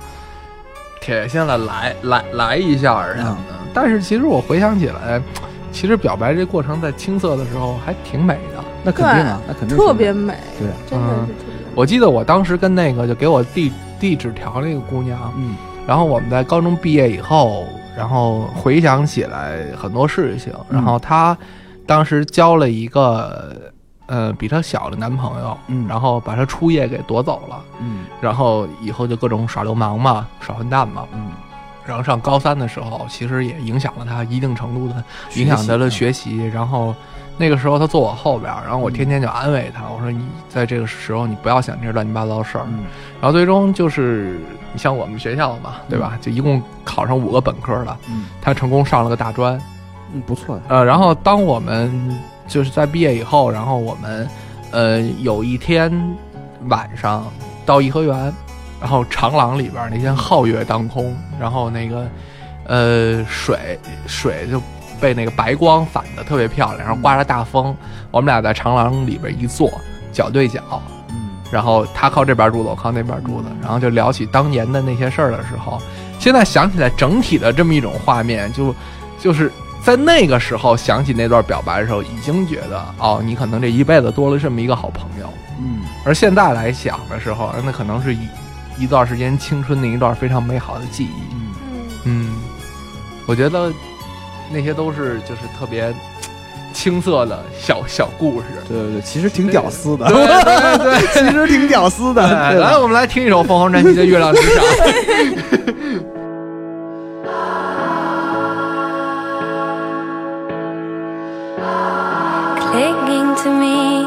[1.01, 3.55] 铁下来来来来一下儿什么的。
[3.75, 5.21] 但是其实我回想起来，
[5.71, 8.65] 其实表白这过程在青涩的时候还挺美的。
[8.85, 11.67] 那肯定啊，那肯定特别美，对，真的是嗯特别。
[11.75, 21.37] 我记得我当时跟那个就给我递递纸条那个姑娘，嗯然后我们在高中毕业以后，然后回想起来很多事情，嗯然后她
[21.89, 23.73] 当时交了一个
[24.07, 25.89] 呃比她小的男朋友，嗯。
[25.89, 28.05] 然后把她初夜给夺走了，嗯。
[28.21, 31.31] 然后以后就各种耍流氓嘛，耍混蛋嘛，嗯，
[31.87, 35.03] 然后上高三的时候，其实也影响了她一定程度的
[35.35, 36.95] 影响她的学习，然后。
[37.41, 42.81] 那个时候她坐我后边儿，然后我天天就安慰她，我说你在这个时候你不要想这些乱七八糟的事儿，嗯。
[43.21, 44.41] 然后最终就是
[44.73, 46.19] 你像我们学校嘛，对吧？
[46.21, 48.25] 就一共考上五个本科了，嗯。
[48.43, 49.57] 他成功上了个大专。
[50.13, 54.29] 嗯，不错的，呃，然后当我们就是在毕业以后，然后我们
[54.71, 55.93] 呃有一天
[56.69, 57.27] 晚上
[57.67, 58.33] 到颐和园，
[58.81, 62.09] 然后长廊里边那天皓月当空，然后那个
[62.67, 64.61] 呃水水就
[65.01, 67.75] 被那个白光反的特别漂亮，然后刮着大风，
[68.11, 69.71] 我们俩在长廊里边一坐，
[70.13, 71.31] 脚对脚，嗯。
[71.51, 75.81] 然后他靠这边住的，我靠那边住的，然后就聊起当年的那些事儿的时候，
[76.19, 78.75] 现在想起来整体的这么一种画面，就
[79.19, 79.51] 就是
[79.85, 85.27] 在那个时候想起那段表白的时候，已经觉得哦，你可能这一辈子多了这么一个好朋友。
[85.61, 88.19] 嗯而现在来想的时候，那可能是一
[88.79, 91.09] 一段时间青春的一段非常美好的记忆。
[91.33, 91.53] 嗯，
[92.05, 92.33] 嗯，嗯，
[93.27, 93.73] 我觉得
[94.51, 95.93] 那些都是就是特别
[96.73, 98.47] 青涩的小小故事。
[98.69, 101.29] 对对对，其实挺屌丝的，对对 对。
[101.31, 102.23] 其实挺屌丝的，
[102.55, 104.65] 来，我们来听一首凤凰传奇的《月亮之上》。
[113.43, 114.03] to me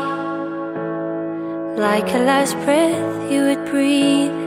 [1.79, 4.39] like a last breath you would breathe.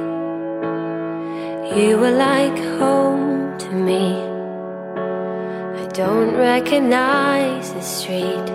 [1.75, 4.13] You were like home to me.
[5.81, 8.47] I don't recognize the street.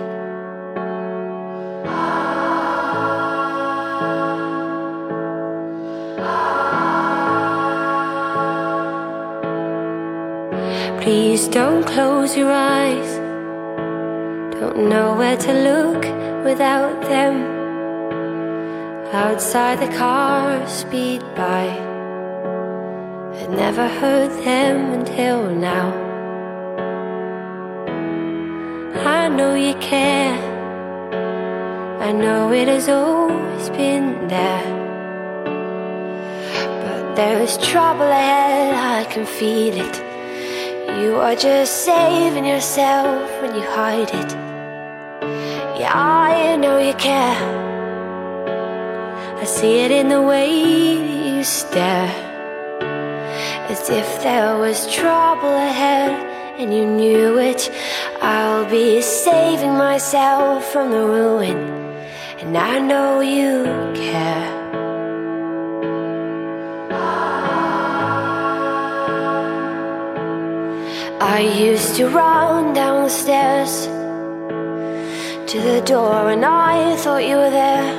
[11.02, 13.19] Please don't close your eyes.
[14.70, 16.04] Don't know where to look
[16.44, 17.42] without them.
[19.12, 21.66] Outside the cars speed by.
[23.34, 25.88] I never heard them until now.
[28.94, 30.38] I know you care.
[32.00, 34.64] I know it has always been there.
[36.84, 39.96] But there's trouble ahead, I can feel it.
[41.02, 44.49] You are just saving yourself when you hide it.
[45.80, 47.40] Yeah, I know you care.
[49.40, 52.12] I see it in the way you stare.
[53.72, 56.10] As if there was trouble ahead
[56.60, 57.70] and you knew it.
[58.20, 61.56] I'll be saving myself from the ruin,
[62.40, 63.64] and I know you
[63.94, 64.48] care.
[71.22, 73.88] I used to run down the stairs
[75.50, 77.90] to the door, and I thought you were there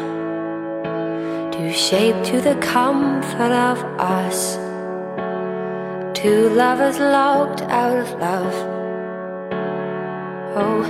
[1.52, 4.56] to shape to the comfort of us.
[6.18, 8.54] Two lovers locked out of love.
[10.56, 10.82] Oh,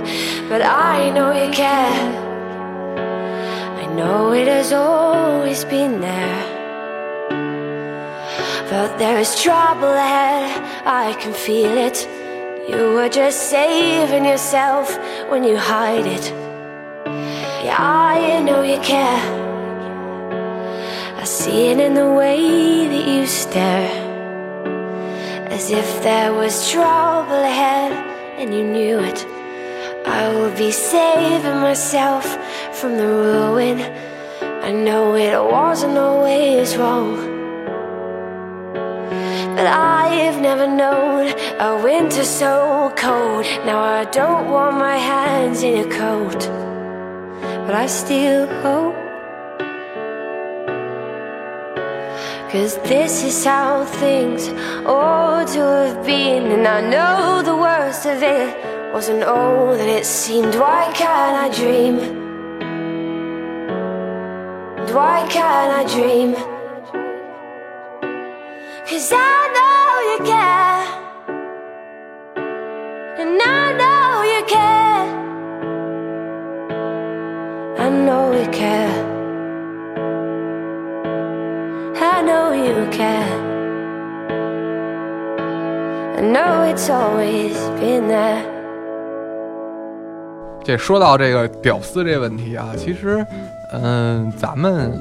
[0.48, 2.12] but I know you care.
[3.82, 6.44] I know it has always been there.
[8.70, 12.06] But there is trouble ahead, I can feel it.
[12.68, 14.96] You were just saving yourself
[15.28, 16.41] when you hide it.
[17.74, 19.22] I know you care.
[21.16, 23.90] I see it in the way that you stare.
[25.50, 27.92] As if there was trouble ahead
[28.38, 29.26] and you knew it.
[30.06, 32.24] I will be saving myself
[32.72, 33.80] from the ruin.
[34.40, 37.16] I know it wasn't always wrong.
[39.56, 43.46] But I've never known a winter so cold.
[43.64, 46.61] Now I don't want my hands in a coat.
[47.66, 48.96] But I still hope.
[52.50, 54.48] Cause this is how things
[54.84, 56.50] ought to have been.
[56.50, 60.54] And I know the worst of it wasn't all that it seemed.
[60.56, 61.96] Why can't I dream?
[64.92, 66.34] Why can't I dream?
[68.86, 70.82] Cause I know you care.
[73.20, 73.61] And I
[78.52, 78.88] care.
[82.00, 83.26] I know you care.
[86.16, 88.42] I know it's always been there.
[90.62, 93.26] 这说到这个屌丝这问题啊，其实，
[93.72, 94.92] 嗯、咱们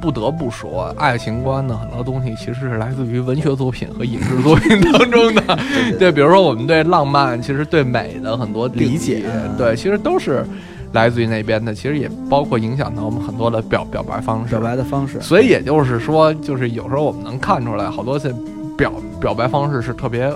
[0.00, 5.58] 不得不说，爱情观呢，很多东西其实是来自于文学作品和影视作品当中的。
[5.98, 9.24] 对，比如说我们对浪漫，其实对美的很多理解
[9.58, 10.44] 对，其实都是
[10.92, 11.74] 来自于那边的。
[11.74, 14.50] 其实也包括影响到我们很多的表表白方式。
[14.50, 18.34] 表白的方式，所以也就是说，就是有时候我们能看出来，好多现
[18.76, 20.32] 表表白方式是特别，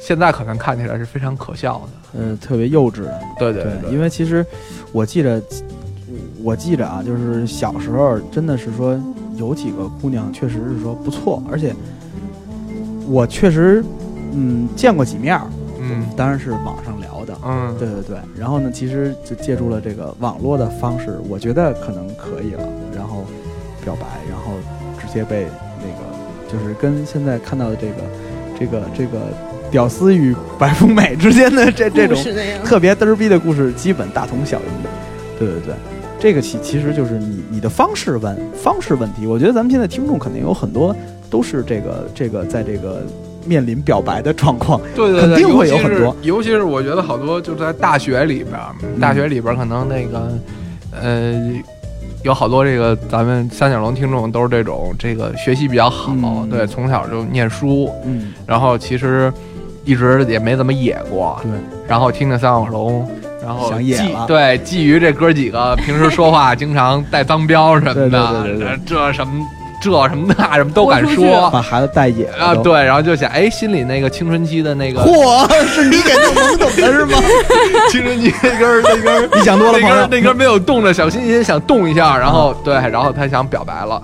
[0.00, 2.20] 现在可能看起来是非常可笑的。
[2.20, 3.04] 呃，特别幼稚。
[3.38, 4.44] 对对对因为其实
[4.92, 5.42] 我记着，
[6.42, 9.00] 我记着啊，就是小时候真的是说
[9.36, 11.74] 有几个姑娘确实是说不错，而且
[13.06, 13.82] 我确实
[14.32, 15.46] 嗯见过几面儿，
[15.80, 17.11] 嗯当然是网上聊的。
[17.44, 22.62] 嗯，对对对，然后呢，其实就借助了这个网络的方式，我觉得可能可以了，
[22.94, 23.24] 然后
[23.84, 24.52] 表白，然后
[25.00, 25.46] 直接被
[25.80, 27.94] 那个，就是跟现在看到的这个，
[28.58, 29.18] 这个这个
[29.70, 32.16] 屌丝与白富美之间的这这种
[32.64, 34.62] 特别嘚儿逼的故事，基本大同小异。
[35.38, 35.74] 对对对，
[36.20, 39.26] 这个其其实就是你你的方式问方式问题。
[39.26, 40.94] 我觉得咱们现在听众肯定有很多
[41.28, 43.02] 都是这个这个在这个
[43.44, 46.16] 面临表白的状况，对对对，肯定会有很多。
[46.22, 48.58] 尤其是我觉得好多就在大学里边
[49.00, 50.32] 大学里边儿可能那个，
[51.00, 51.52] 呃，
[52.22, 59.32] 有好多这个咱们三角龙听众都是这种这个学习比较好，嗯对，从小就念书，嗯，然后其实
[59.84, 61.50] 一直也没怎么野过，对，
[61.88, 63.08] 然后听着三角龙。
[63.44, 69.32] 然后想野了对觊觎这哥几个平时说话经常带脏标什么对的， 对对对对这什么
[69.82, 77.18] 这什么那什么都敢说把孩子带野了啊，对，然后就想哎，心里那个青春期的那个嚯，是你给弄懵懂的是吗？
[77.90, 80.08] 青春期那根儿那根儿你想多了，朋友那根儿。
[80.08, 84.00] 那根儿没有动的小心心想动一下，然后对，然后他想表白了，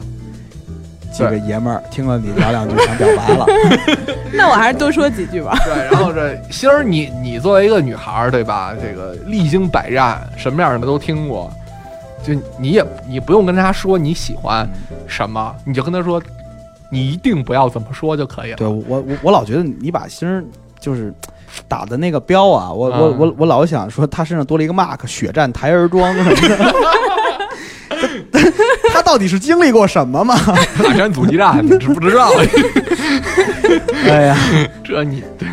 [1.13, 3.47] 几个爷们儿听了你聊两句，想表白了。
[4.35, 5.57] 那我还是多说几句吧。
[5.65, 8.75] 对，然后这星儿，你你作为一个女孩儿，对吧？
[8.81, 11.51] 这个历经百战，什么样的都听过，
[12.27, 14.69] 就你也你不用跟他说你喜欢
[15.07, 16.21] 什么，你就跟他说，
[16.91, 18.57] 你一定不要怎么说就可以了。
[18.57, 20.45] 对我我我老觉得你把星儿
[20.81, 21.13] 就是
[21.67, 26.73] 打的那个标啊，我我嗯我我老想说他身上多了一个 mark，血战台儿庄什么的。
[28.31, 28.39] 他
[28.95, 30.37] 他到底是经历过什么吗？
[30.83, 32.31] 大山阻击战，你知不知道？
[34.07, 34.37] 哎呀，
[34.85, 35.45] 这你什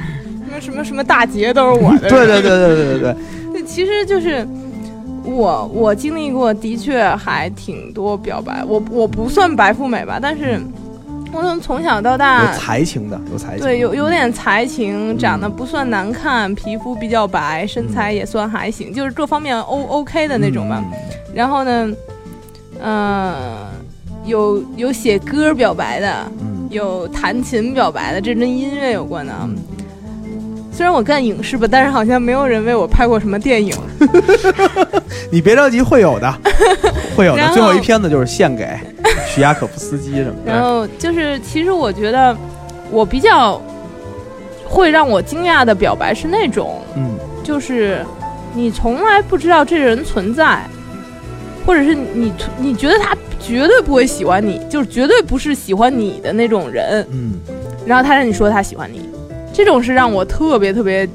[0.52, 2.10] 么什么什么大劫都是我的。
[2.10, 3.16] 对对对对对对对，
[3.54, 4.48] 对，其实就是
[5.26, 8.64] 我我经历过，的确还挺多表白。
[8.66, 10.62] 我我不算白富美吧，但是
[11.34, 20.84] 我从从小到大有，才情的，有才情，对，有有点才情，长得不算难看，皮肤比较白，身材也算还行，就是各方面 O OK 的那种吧。
[20.92, 21.00] 嗯
[21.36, 21.92] 然后呢，
[22.82, 23.44] 嗯、
[24.24, 29.34] 有有写歌表白的，嗯，有弹琴表白的，这跟音乐有关的。
[30.76, 33.74] 嗯虽然我干影视吧，但是好像没有人为我拍过什么电影。
[35.32, 36.34] 你别着急，会有的，
[37.16, 37.48] 会有的。
[37.48, 38.68] 后最后一片子就是献给
[39.34, 40.52] 许亚可夫斯基什么的。
[40.52, 42.36] 然后就是，其实我觉得
[42.92, 43.62] 我比较
[44.66, 48.06] 会让我惊讶的表白是那种，嗯就是
[48.54, 50.60] 你从来不知道这人存在，
[51.66, 57.40] 或者是你你觉得他绝对不会喜欢你，就是绝对不是喜欢你的那种人，嗯，
[57.86, 59.10] 然后他让你说他喜欢你，
[59.56, 61.08] 这种是让我特别特别，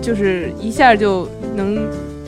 [0.00, 1.76] 就是一下就能，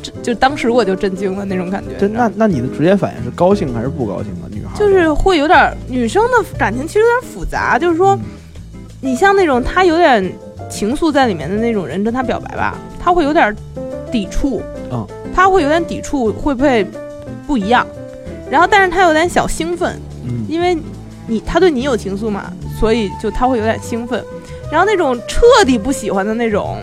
[0.02, 2.08] 就就当时我就震惊了那种感觉。
[2.08, 4.50] 那那你的直接反应是高兴还是不高兴啊？
[4.50, 8.18] 女孩就是会有点儿女生的感情其实有点复杂，就是说，
[9.00, 10.32] 你像那种他有点
[10.68, 13.56] 情愫在里面的那种人跟她表白吧，她会有点儿
[14.10, 14.60] 抵触，
[14.90, 16.84] 嗯，他会有点抵触，会不会
[17.46, 17.86] 不一样？
[18.50, 19.96] 然后，但是她有点小兴奋，
[20.26, 20.76] 嗯因为
[21.28, 24.24] 你她对你有情愫嘛，所以就她会有点兴奋。
[24.70, 26.78] 然后那种彻底不喜欢的那种，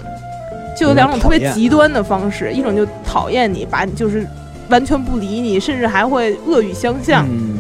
[0.78, 4.26] 就有两种特别极端的方式，一种就讨厌你，把你就是
[4.70, 7.26] 完全不理你，甚至还会恶语相向。
[7.30, 7.58] 嗯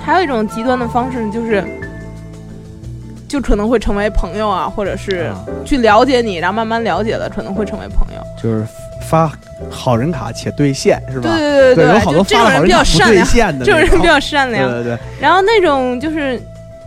[0.00, 1.62] 还有一种极端的方式，就是
[3.28, 8.22] 就可能会成为朋友啊，或者是啊去了解你，然后慢慢了解了，可能会成为朋友。
[8.42, 8.66] 就是
[9.02, 9.30] 发
[9.68, 11.28] 好人卡且兑现是吧？
[11.28, 14.70] 对对对有好多发好种人比较人卡不兑善良，现的， 这种人比较善良。
[14.70, 16.40] 对对对，然后那种就是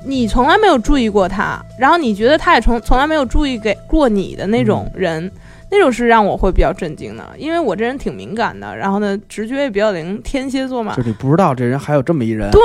[0.05, 5.31] 你从来没有注意过他，然后你觉得他也从从来没有注意给过你的那种人，
[5.69, 11.03] 那种是让我会比较震惊的，因为我这人挺敏感的，然后呢直觉也比较灵，天蝎座嘛就。
[11.03, 12.61] 你不知道这人还有这么一人，对，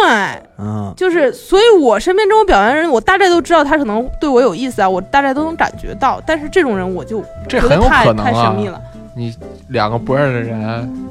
[0.58, 6.22] 嗯，就是，所以我身边这种表扬人，我大概都知道他可能对我有意思啊，我大概都能感觉到。
[6.26, 8.68] 但是这种人，我就这很有可能啊太神秘。
[8.68, 8.80] 了。
[9.14, 9.34] 你
[9.68, 11.06] 两个不认识的人，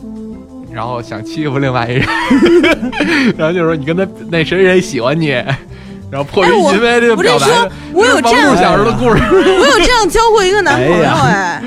[0.72, 2.06] 然后想欺负另外一人，
[3.38, 5.32] 然后就说你跟他那谁谁喜欢你，
[6.12, 11.64] 然后迫于因为这个我跟你表白说，我有这样小时候的故事， 我有这样交过一个男朋友，哎哎，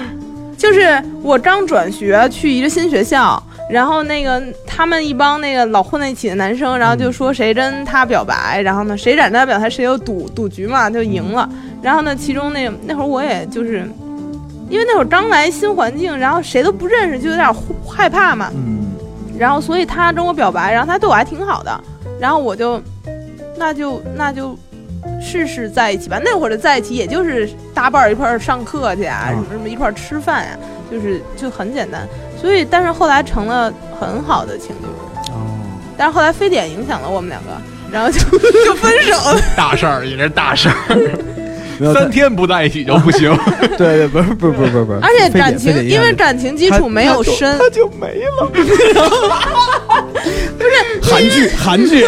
[0.56, 11.48] 就是我刚转学去一个新学校，然后那个他们一帮那个老混在一起的男生，然后就说谁跟他表白，然后呢谁敢跟他表白谁就赌赌局嘛就赢了，
[11.82, 13.88] 然后呢其中那那会儿我也就是。
[14.70, 17.48] 因为那会儿刚来新环境，然后谁都不认识，就有点
[17.90, 18.50] 害怕嘛。
[18.52, 18.80] 嗯，
[19.38, 21.80] 然后所以他跟我表白，然后他对我还挺好的，
[22.20, 22.78] 然后我就，
[23.58, 24.56] 那就那就
[25.20, 26.20] 试试在一起吧。
[26.24, 30.56] 那会儿的在一起，也就是搭伴儿一块儿上课去啊，嗯什么什么一块儿吃饭呀、
[30.90, 32.06] 就是就很简单。
[32.40, 34.86] 所以，但是后来成了很好的情侣，
[35.32, 35.58] 哦，
[35.96, 37.50] 但是后来非典影响了我们两个，
[37.90, 38.20] 然后就
[38.64, 39.40] 就分手了。
[39.56, 41.18] 大事儿也是大事儿，
[41.94, 43.36] 三天不在一起就不行。
[43.78, 48.46] 对对，不是不是不是不是不，而且感情，因为感情基础没有深，他就没了。
[50.58, 50.70] 不是
[51.02, 52.00] 韩剧， 韩剧，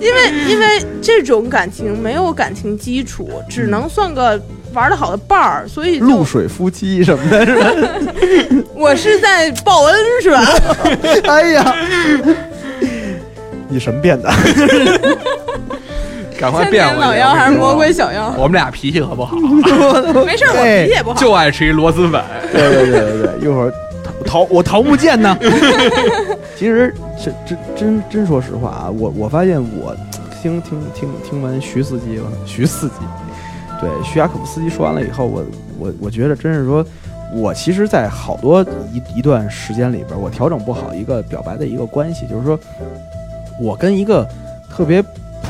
[0.00, 0.66] 因为因为
[1.02, 4.40] 这种感情没有感情基础，只能算个
[4.72, 7.72] 玩的好的伴儿，所以露水夫妻什么的，是吧？
[8.74, 10.44] 我是在报恩是吧？
[11.26, 11.74] 哎呀，
[13.68, 14.32] 你什么变的？
[16.38, 16.96] 赶快变回去！
[16.96, 18.32] 年老妖还是魔鬼小妖？
[18.36, 19.36] 我们俩脾气可不好，
[20.24, 21.16] 没事儿，我脾气也不好。
[21.16, 22.22] 就爱吃一螺蛳粉。
[22.52, 23.72] 对对对对对，一会儿
[24.24, 25.36] 桃我桃木剑呢。
[26.56, 29.94] 其实这真真真说实话啊，我我发现我
[30.42, 32.94] 听听听听完徐司机了，徐司机，
[33.80, 35.44] 对徐亚可夫斯基说完了以后，我
[35.78, 36.84] 我我觉得真是说，
[37.34, 38.62] 我其实，在好多
[38.92, 42.58] 一一段时间里边，我调整不好一个表白的一个关系，就是说
[43.60, 44.26] 我跟一个
[44.74, 45.04] 特别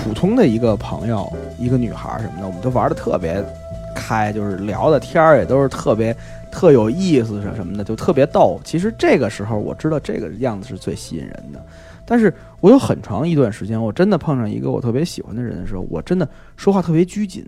[0.06, 1.28] 普通的一个朋友，
[1.58, 3.44] 一个女孩什么的，我们都玩的特别
[3.92, 6.16] 开，就是聊的天儿也都是特别
[6.48, 8.60] 特有意思什么的，就特别逗。
[8.62, 11.60] 其实这个时候我知道这个样子是最吸引人的，
[12.06, 17.44] 但是我有很长一段时间，我真的碰上一个我特别喜欢的人的时候，我真的说话特别拘谨，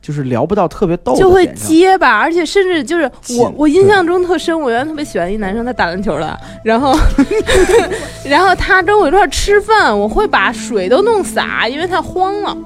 [0.00, 1.46] 就是聊不到特别逗的就会。
[1.54, 4.58] 结巴，而且甚至就是我，我印象中特深。
[4.58, 6.96] 我原来特别喜欢一男生，他打篮球的，然后，
[8.24, 12.56] 然后他跟我一块吃饭，我会把水都弄洒，因为他慌了，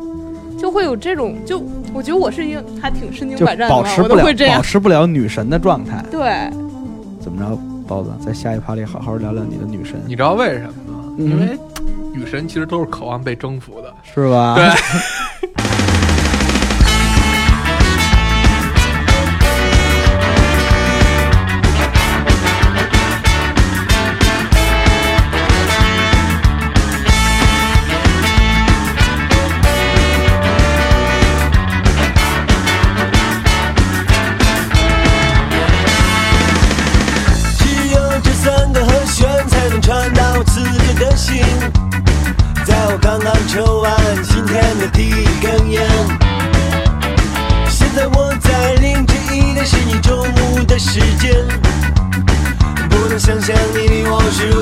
[0.58, 1.62] 就会有这种，就
[1.92, 4.56] 我觉得我是一个还挺身经百战保持不了都会这样。
[4.58, 6.50] 保持不了女神的状态，对，
[7.20, 7.58] 怎么着，
[7.88, 11.14] 包子，在下一趴里好好聊聊你的女神，你知道为什么吗？
[11.18, 11.58] 嗯因为
[12.14, 13.92] 女神其实都是渴望被征服的。
[14.02, 14.54] 是吧？
[14.56, 14.68] 对。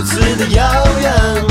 [0.01, 1.50] 如此的遥远。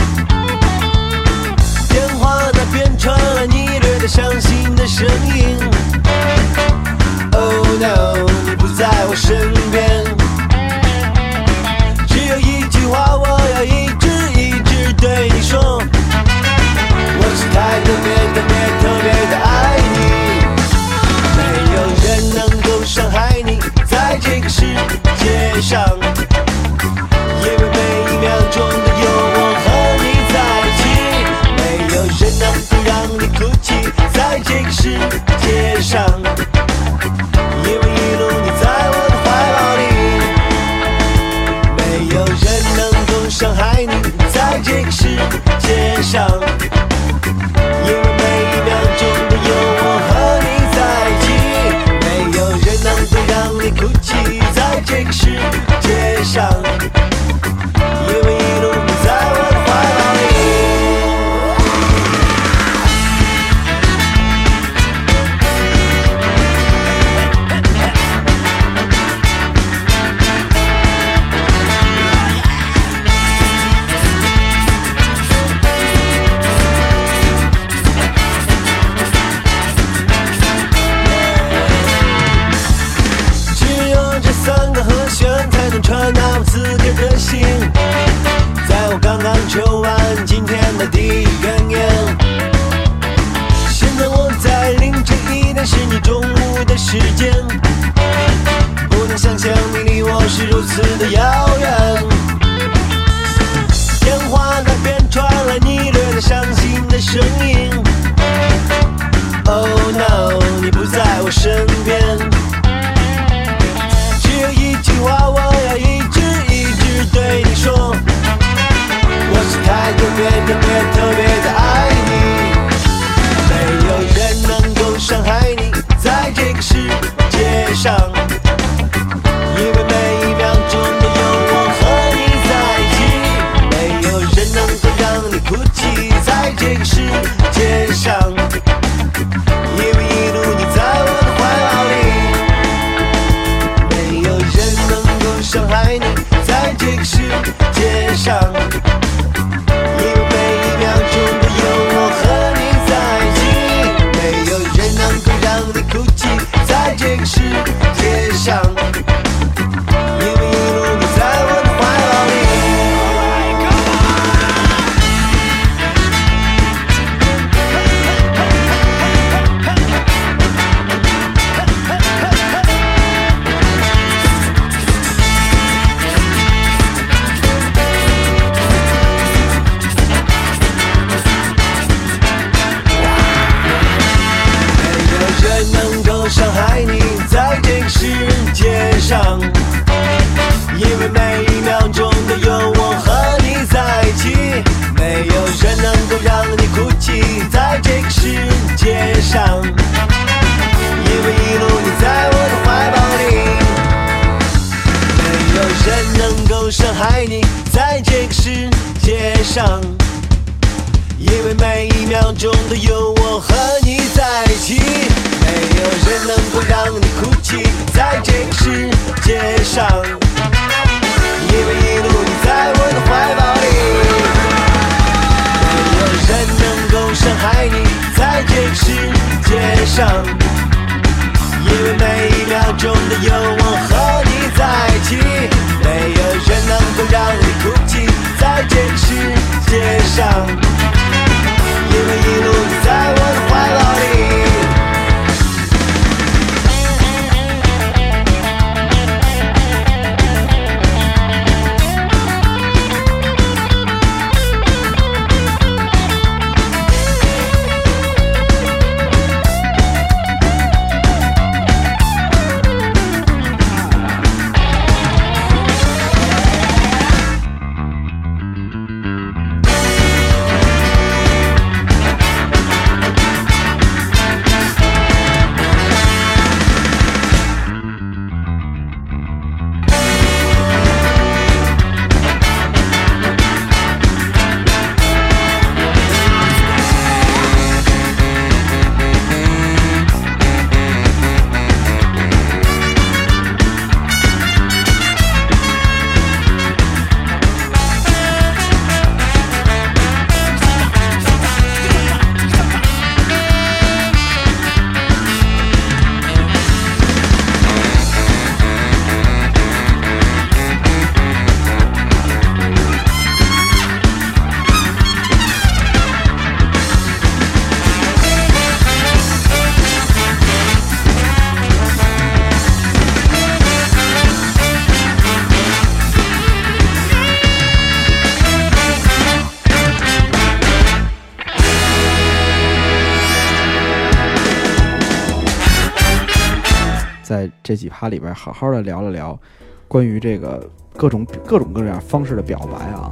[337.70, 339.39] 这几趴里边好好的聊了聊
[339.88, 340.67] 关于这个
[340.97, 343.11] 各种各种各样方式的表白啊。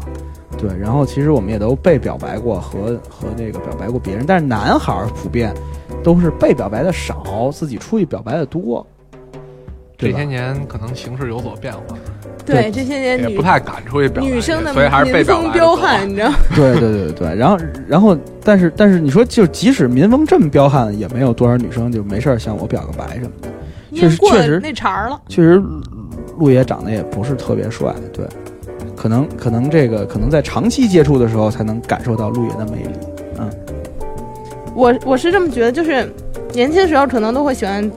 [0.58, 5.54] 对，然后其实我们也都被表白过和和那个表白过别人，但是男孩儿普遍
[6.04, 8.84] 都是被表白的少，自己出去表白的多。
[9.96, 11.96] 这些年可能形势有所变化，
[12.44, 16.32] 对这些年女也不太敢出去表白，女生的所以还是被民风表白彪悍，你知道？
[16.56, 23.50] 对对对对，然后然后，但是但是你说，就即使民风这么彪悍，也没有多少女生就没事儿向我表个白什么的。
[23.94, 25.22] 确实过确实那茬儿了。
[25.28, 25.62] 确实，
[26.38, 28.26] 陆爷长得也不是特别帅，对，
[28.96, 32.90] 可能可能这个可能在长期接触的时候才能感受到陆爷的魅力。
[33.40, 33.50] 嗯，
[34.76, 36.12] 我我是这么觉得，就是
[36.54, 37.90] 年轻的时候可能都会喜欢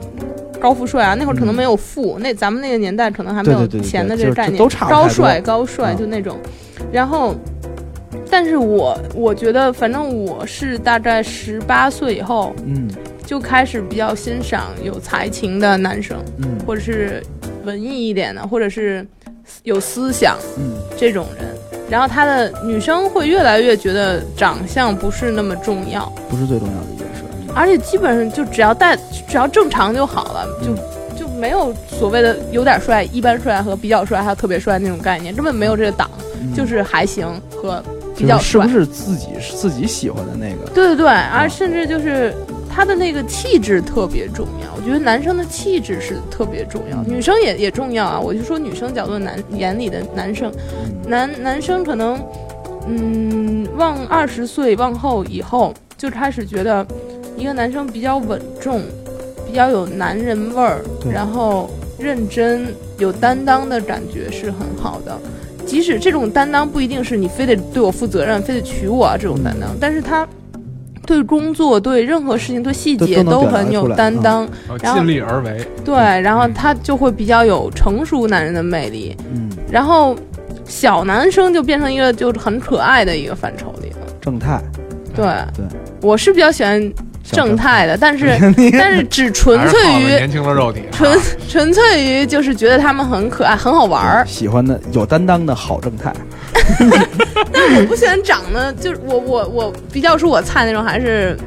[0.59, 4.57] 高富帅啊，那会儿可能没有富，那咱们那个年代可能还没有钱的这个概念，
[4.89, 6.37] 高帅高帅嗯就那种，
[6.91, 7.35] 然后。
[8.29, 12.87] 但是我我觉得，反正我是大概十八岁以后嗯
[13.31, 17.23] 就开始比较欣赏有才情的男生，嗯或者是
[17.63, 19.07] 文艺一点的，或者是
[19.63, 21.45] 有思想嗯这种人。
[21.89, 27.23] 然后他的女生会越来越觉得长相不是那么重要，不是最重要的一件事。
[27.55, 36.11] 而且基本上就只要带只要正常就好了，就就没有所谓的有点帅、一般帅和比较帅还有特别帅那种概念，根本没有这个档，
[36.41, 37.81] 嗯就是还行和
[38.13, 38.85] 比较帅就是是不。
[38.85, 40.69] 是自己自己喜欢的那个？
[40.73, 42.33] 对对对，而甚至就是
[42.73, 44.73] 他的那个气质特别重要。
[44.75, 48.19] 我觉得男生的气质是特别重要，女生也也重要啊。
[48.19, 50.51] 我就说女生角度男眼里的男生，
[51.05, 52.19] 男男生可能，
[52.87, 56.85] 嗯，往二十岁往后以后就开始觉得
[57.37, 58.81] 一个男生比较稳重，
[59.45, 61.69] 比较有男人味儿，然后
[61.99, 65.15] 认真有担当的感觉是很好的。
[65.63, 70.27] 即使这种担当不一定是你非得对我负责任，非得娶我啊这种担当，但是他
[71.11, 74.47] 对工作、对任何事情、对细节都很有担当，
[74.81, 75.57] 然后尽力而为。
[75.83, 80.15] 对，然后他就会比较有成熟男人的魅力，嗯，然后
[80.63, 83.97] 小男生就变成一个就是很可爱的一个范畴里了。
[84.21, 84.61] 正太
[85.13, 85.65] 对，对，
[86.01, 86.93] 我是比较喜欢
[87.23, 88.27] 正太的，但是
[88.79, 94.25] 但是只纯粹于年轻的肉体啊，纯纯粹于就是觉得他们很可爱，很好玩儿。
[94.25, 96.13] 喜欢的有担当的好正太。
[97.79, 101.37] 我不喜欢长得就是我我我比较说我菜那种，还是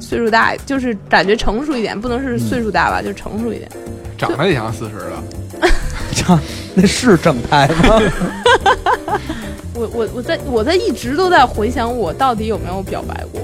[0.00, 3.70] 岁数大，就是感觉成熟一点，不能是岁数大吧，就是成熟一点。
[4.16, 5.70] 长得也像四十的，
[6.12, 6.40] 长
[6.74, 8.00] 那是正太吗？
[9.74, 13.40] 我我我在我在一直都在回想我到底有没有表白过，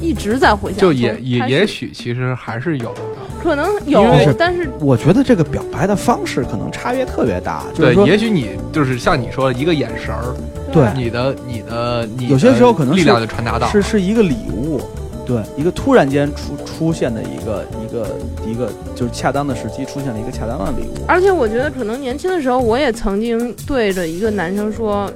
[0.00, 0.80] 一直在回想。
[0.80, 3.00] 就也也也许其实还是有的。
[3.42, 4.04] 可能有
[4.38, 10.34] 但是我觉得这个表白的方式可能差别特别大，就是对，也许你就是像你说的一个眼神儿，
[10.72, 14.80] 对你的你的你的有些时候可能力量就传达到是是一个礼物，
[15.26, 18.06] 对，一个突然间出出现的一个一个
[18.46, 21.04] 一个就是恰当的时机出现了一个恰当的礼物。
[21.08, 25.10] 而且我觉得可能年轻的时候，我也曾经对着一个男生说：“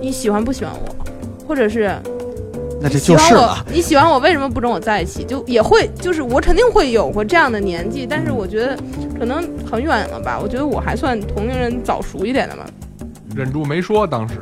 [0.00, 0.94] 你喜欢不喜欢我？”
[1.46, 1.94] 或者是
[2.84, 5.24] 那这喜欢我就是了，，你喜欢我为什么不跟我在一起？
[5.24, 8.76] 就也会，就是我肯定会有过这样的年纪，但是我觉得
[9.18, 10.38] 可能很远了吧。
[10.38, 12.64] 我觉得我还算同龄人早熟一点的嘛。
[13.34, 14.34] 忍住没说，当时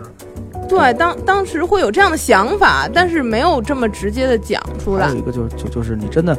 [0.68, 5.18] 对，当当时会有这样的想法，但是没有这么直接的讲出来还有。
[5.18, 6.36] 一个就是就就是你真的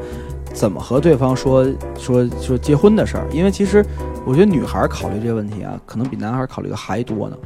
[0.54, 1.66] 怎么和对方说
[1.98, 3.82] 说说结婚的事儿，因为其实
[4.26, 7.38] 我觉得女孩儿考虑这个问题啊，可能比男孩儿考虑的还多呢。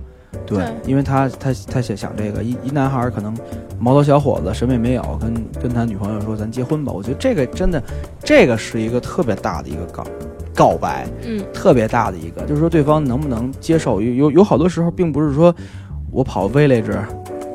[0.46, 3.36] 对，对因为他他他想想这个一一男孩儿可能
[3.80, 7.82] 毛头小伙子什么也没有，跟跟他女朋友说咱结婚吧，我觉得这个真的
[8.24, 10.04] 这个是一个特别大的一个告
[10.56, 14.02] 告白，嗯，特别大的一个，就是说对方能不能接受。
[14.02, 15.54] 有有有好多时候，并不是说
[16.12, 16.92] 我跑 village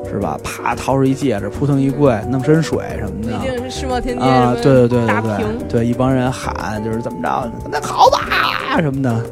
[0.05, 3.39] 是吧，啪掏出一戒指，扑腾一跪，弄身水什么毕的。
[3.41, 9.23] 竟是世贸天阶啊，对对对大对对屏，对，一帮人喊就是怎么着，那好吧什么的，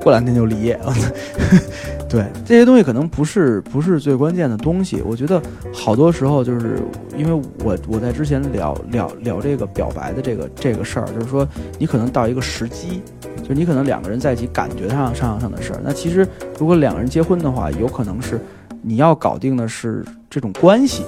[0.00, 0.74] 过两天就离。
[2.12, 5.40] 对这些东西可能不是不是最关键的东西，我觉得
[5.72, 6.78] 好多时候就是
[7.16, 11.48] 因为我我在之前聊聊聊这个表白的这个这个事儿，就是说
[11.78, 13.00] 你可能到一个时机，
[13.40, 18.38] 就是你可能两个人在一起感觉上上上的事儿，那其实如果两个人结婚的话，有可能是
[18.82, 21.04] 你要搞定的是这种关系。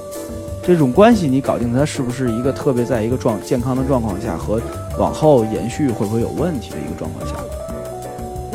[0.66, 4.58] 这种关系你搞定它是不是一个特别在一个状健康的状况下和
[4.98, 7.34] 往后延续会不会有问题的一个状况下？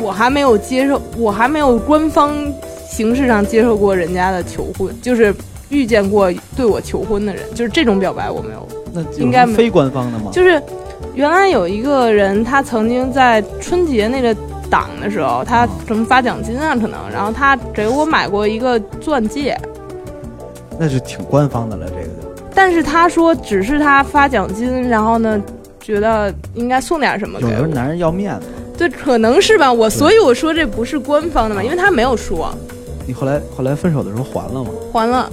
[0.00, 2.34] 我还没有接受，我还没有官方
[2.88, 5.34] 形式上接受过人家的求婚，就是
[5.68, 8.68] 遇见过对我求婚的人，就是这种表白我没有。
[8.92, 10.30] 那有应该非官方的吗？
[10.32, 10.60] 就是
[11.14, 14.34] 原来有一个人，他曾经在春节那个
[14.68, 19.56] 档的时候，他什么发奖金啊，可能，然后他给我买过一个钻戒，
[20.78, 25.40] 那就挺官方的了，这个就但是他说只是他发奖金，然后呢，
[25.80, 27.50] 觉得应该送点什么给我。
[27.50, 28.46] 有的时候男人要面子，
[28.88, 29.70] 对，可能是吧。
[29.70, 32.50] 我所以我说这不是官方的嘛，因为他没有说
[33.06, 34.70] 你后来后来分手的时候还了吗？
[34.92, 35.30] 还了。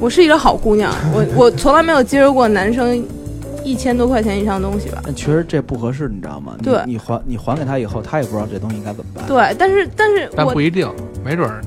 [0.00, 3.06] 我是一个好姑娘， 我我从来没有接受过男生
[3.62, 5.00] 一千多块钱以上的东西吧。
[5.04, 6.54] 但其实这不合适，你知道吗？
[6.58, 9.24] 你对你还你还给他以后，他也不知道这东西应该怎么办。
[9.28, 10.90] 对，但是但是我但不一定，
[11.24, 11.62] 没准儿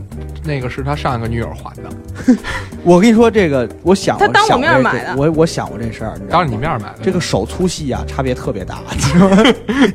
[0.46, 2.38] 那个是他上一个女友还的，
[2.84, 7.00] 我跟你说，这个我想过他当我面买的我我想过这事儿，当着你面买的。
[7.02, 9.44] 这个手粗细啊，差别特别大， 你知道吗？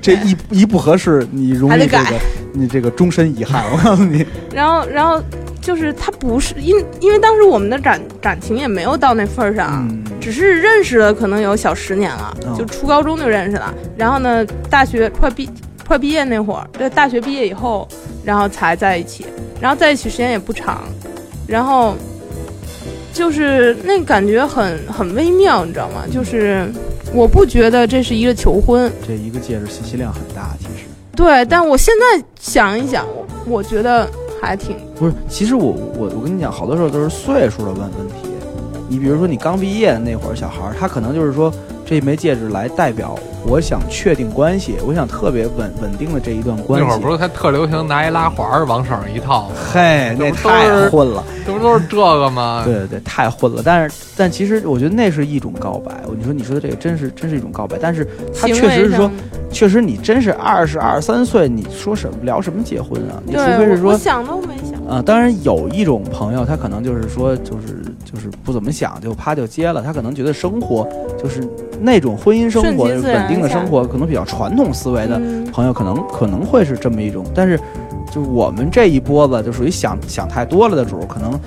[0.03, 2.05] 这一一不合适，你容易这个
[2.53, 3.65] 你这个终身遗憾。
[3.73, 5.23] 我告诉你，然后然后
[5.61, 13.73] 就是他不是因因为当时我们的感感情也没有到那份儿上，嗯，只是认识了可能有小十年了，哦就初高中就认识了。
[13.97, 15.49] 然后呢，大学快毕
[15.91, 17.89] 快毕业那会儿，对，大学毕业以后，
[18.23, 19.27] 然后才在一起，
[19.61, 20.85] 然后在一起时间也不长，
[21.49, 21.97] 然后
[23.13, 26.05] 就是那感觉很很微妙，你知道吗？
[26.09, 26.71] 就是
[27.13, 30.85] 我不觉得这是一个求婚，这一个戒指信息量很大，其实
[31.17, 33.27] 对，但我现在想一想，我
[33.57, 34.09] 我觉得
[34.41, 35.13] 还挺不是。
[35.29, 38.31] 其实我我我跟你讲，好多时候都是岁数的问问题。
[38.89, 41.53] 你比如说，你刚毕业那会儿，小孩儿他可能就是说，
[41.91, 46.87] 这枚戒指来代表我想确定关系，我想特别稳稳定的这一段关系。
[46.87, 49.57] 那会儿不是他特流行拿一拉环儿往手上一套吗？
[49.73, 51.25] 嘿，那太混了。
[51.45, 52.63] 这不都是这个吗？
[52.65, 53.61] 对对对，太混了。
[53.65, 55.93] 但是，但其实我觉得那是一种告白。
[56.17, 58.07] 你说你说的这个真是真是一种告白，但是
[58.41, 59.11] 他确实是说，
[59.51, 63.21] 确实你真是二十二三岁，你说什么聊什么结婚啊？
[63.27, 64.81] 你除对，非是说我我想都没想。
[64.87, 69.83] 啊、当然有一种朋友，他可能就是说，就是就是不怎么想，就啪就接了。
[69.83, 70.87] 他可能觉得生活
[71.21, 71.41] 就是
[71.81, 77.25] 那种婚姻生活、稳定的生活，可能比较传统思维的嗯朋友，可能可能会是这么一种。
[77.35, 77.59] 但是，
[78.13, 81.39] 就我们这一波子，就属于想想太多了的主儿，可能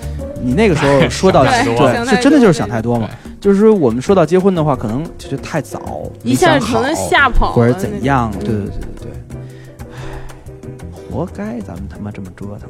[0.42, 1.52] 你那个时候 说到对，
[1.94, 3.08] 想太就真的就是想太多嘛。
[3.40, 5.80] 就是说我们说到结婚的话，可能就是太早，
[6.24, 8.32] 一下可能吓跑，或者怎样？
[8.40, 8.70] 对对对对
[9.02, 9.12] 对。
[11.12, 12.68] 活该咱们他妈这么折腾。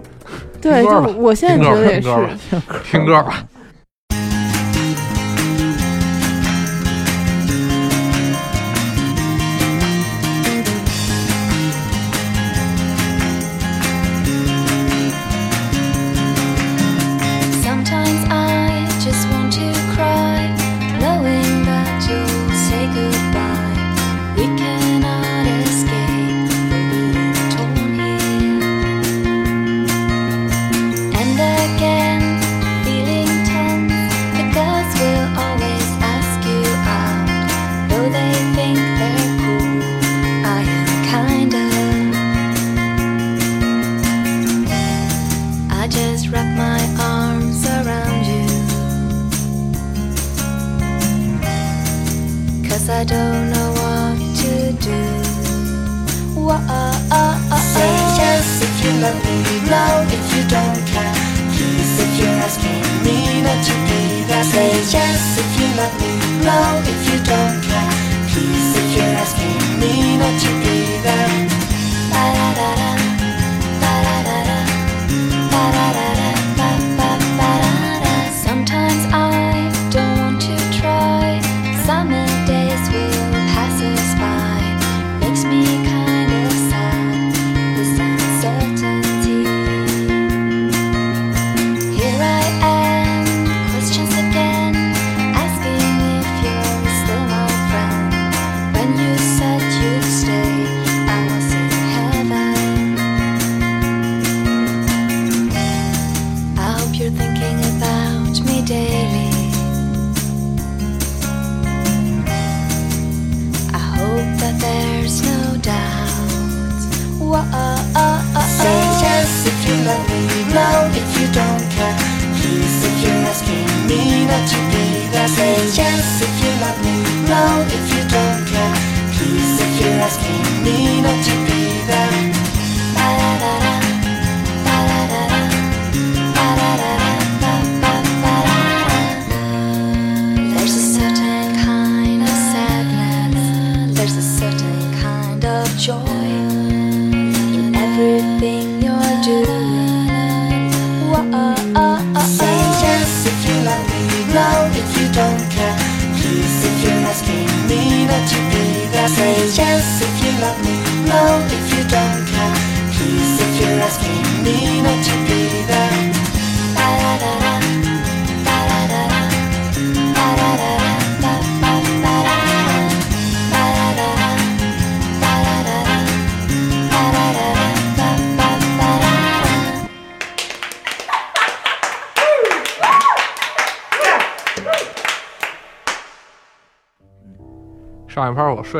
[0.59, 2.09] 对，听歌吧就我现在听歌觉得也是
[2.91, 3.23] 听歌。
[3.23, 3.45] 吧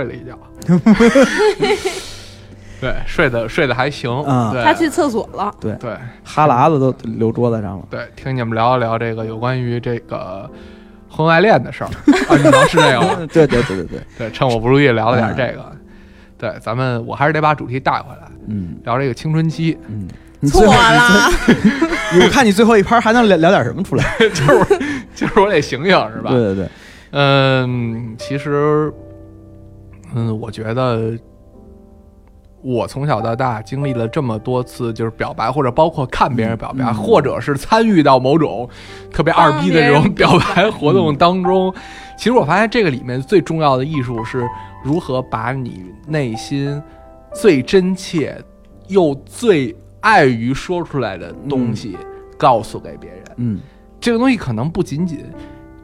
[0.03, 0.37] 睡了一觉，
[2.79, 5.73] 对，睡得睡得还行，嗯对，他去厕所了，对。
[5.75, 5.95] 对。
[6.23, 7.85] 哈喇子都流桌子上了。
[7.89, 10.49] 对，听你们聊一聊这个有关于这个
[11.09, 11.87] 婚外恋的事儿。
[11.87, 13.15] 啊，你能是这个吗？
[13.31, 15.71] 对对对对对，对，趁我不注意聊了点这个。
[16.37, 18.75] 对，咱们我还是得把主题带回来，嗯。
[18.83, 20.05] 聊这个青春期，嗯，
[20.41, 20.73] 你错最后，
[22.21, 24.03] 我看你最后一盘还能聊聊点什么出来？
[24.19, 24.79] 就是
[25.15, 26.31] 就是我得醒醒，是吧？
[26.31, 26.69] 对对对，
[27.11, 28.91] 嗯，其实，
[30.13, 31.17] 嗯，我觉得
[32.61, 36.93] 我从小到大经历了这么多次，就是表白，或者包括看别人表白，嗯。
[36.93, 38.69] 或者是参与到某种
[39.11, 41.73] 特别二逼的这种表白 活动当中。
[42.17, 44.47] 其实我发现这个里面最重要的艺术是
[44.83, 46.81] 如何把你内心
[47.33, 48.39] 最真切
[48.87, 51.97] 又最爱于说出来的东西
[52.37, 53.23] 告诉给别人。
[53.37, 53.59] 嗯。
[53.99, 55.25] 这个东西可能不仅仅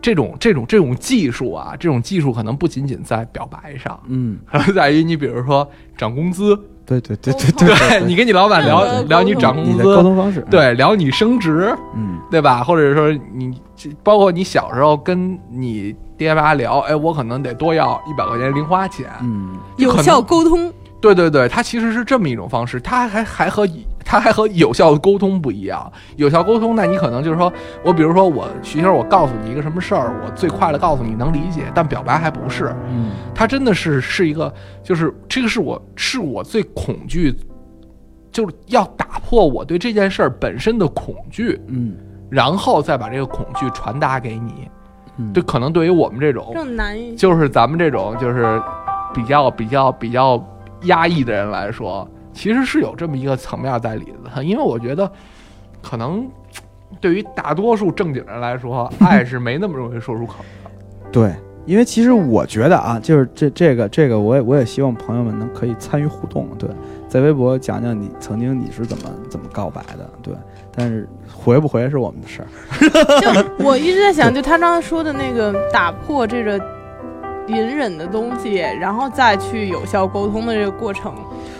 [0.01, 12.17] 这种这种这种技术啊，这种技术可能不仅仅在表白上，嗯， 可能在于你比如说涨工资，对对对对对，你跟你老板聊嗯聊你涨工资的沟资，通方式，对，聊你升职，嗯。
[12.31, 12.63] 对吧？
[12.63, 19.57] 或者说你这包括你小时候跟你爹妈聊，哎，我可能得多要一百块钱零花钱，嗯。
[19.77, 20.71] 有效沟通，
[21.01, 23.67] 对对对，它其实是这么一种方式，它还还和
[24.03, 25.91] 它还和有效的沟通不一样。
[26.17, 27.51] 有效沟通，那你可能就是说
[27.83, 37.33] 我比如说我徐先生，我告诉你一个什么事儿，我最快的告诉你能理解，但表白还不是，嗯它真的是是一个，就是这个是我是我最恐惧，
[38.31, 41.95] 就是要打破我对这件事儿本身的恐惧，嗯
[42.29, 44.69] 然后再把这个恐惧传达给你。
[45.17, 46.51] 嗯，对，可能对于我们这种。
[47.15, 48.61] 就是咱们这种就是
[49.13, 50.37] 比较比较比较
[50.83, 54.43] 压抑的人来说，其实是有这么一个层面在里的。
[54.43, 55.11] 因为我觉得，
[55.81, 56.27] 可能
[57.01, 60.71] 对于大多数正经人来说，爱是没那么容易说出口的。
[61.11, 61.33] 对，
[61.65, 66.69] 因为其实我觉得啊，就是这这个这个，我也我也希望朋友们能可以参与互动，对，
[67.07, 70.33] 在微博讲讲你曾经你是怎么怎么告白的，对，
[70.75, 72.47] 但是回不回是我们的事儿，
[73.21, 76.59] 就我一直在想，就他刚才说的那个打破这个
[77.49, 81.13] 隐忍的东西，然后再去有效沟通的这个过程，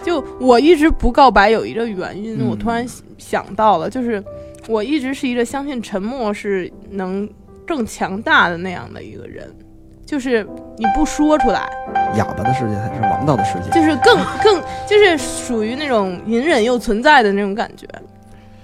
[0.03, 2.47] 就我一直不告白有一个原因，嗯。
[2.49, 2.85] 我突然
[3.17, 4.23] 想到了，就是
[4.67, 7.27] 我一直是一个相信沉默是能
[7.65, 9.47] 更强大的那样的一个人，
[10.05, 10.45] 就是
[10.77, 11.69] 你不说出来，
[12.15, 17.87] 哑巴的世界才是王道的世界，就是更 更就是属于那种隐忍又存在的那种感觉。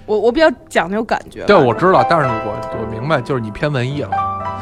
[0.06, 4.10] 我我比较讲究感觉，对，我知道，但是我我明白，就是你偏文艺了。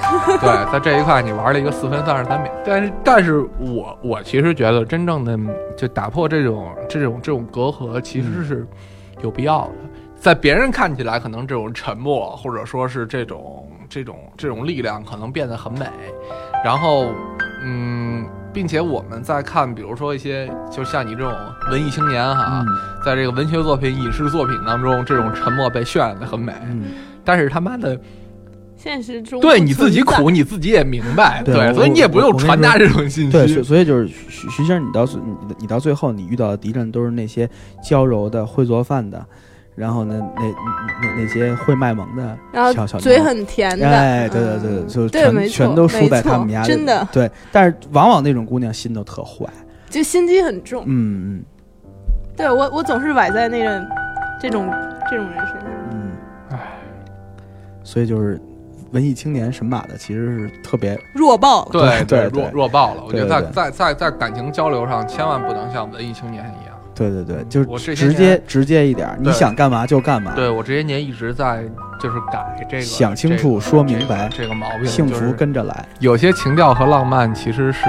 [0.40, 5.38] 对，在这一块你玩了一个四分三十三秒，但是但是我我其实觉得真正的
[5.76, 8.66] 就打破这种这种这种隔阂，其实是
[9.22, 9.72] 有必要的。
[10.16, 15.86] 在别人看起来，可能这种沉默，或者说是这种这种这种力量，可能变得很美。
[16.64, 17.08] 然后，
[17.62, 21.30] 嗯，并且我们在看，比如说一些，就像你这种
[21.70, 22.66] 文艺青年哈，嗯
[23.04, 26.54] 在这个文学作品、影视作品当中，这种沉默被渲染的很美。
[26.64, 26.84] 嗯，
[27.22, 28.00] 但是他妈的，
[28.84, 37.48] 现实中对你自己苦，你自己也明白，对，对所以你也不用传达这种信息对，所以就是徐徐先生，你到最你你到最后，你遇到的敌人都是那些
[37.82, 39.24] 娇柔的、会做饭的，
[39.74, 40.42] 然后呢，那
[41.00, 47.30] 那那些会卖萌的然小小后嘴很甜的，哎，对对对，嗯就全全都输在他们家真的对。
[47.50, 49.46] 但是往往那种姑娘心都特坏，
[49.88, 50.84] 就心机很重。
[50.86, 51.44] 嗯嗯
[52.36, 53.82] 对我，我总是崴在那个
[54.42, 54.70] 这种
[55.10, 55.70] 这种人身上。
[55.90, 56.10] 嗯，
[56.50, 56.58] 唉，
[57.82, 58.38] 所以就是
[58.94, 63.02] 文艺青年神马的，其实是特别弱爆了，对对对弱弱爆了。
[63.04, 66.74] 我觉得在在在在感情交流上，千万不能像文艺青年一样。
[66.94, 71.64] 对对对，就是直接直接一点儿，你想干嘛就干嘛，对我这些年一直在
[72.00, 77.84] 就是改这个，想清楚这个说明白这个这个毛病，幸福跟着来，有些情调和浪漫其实是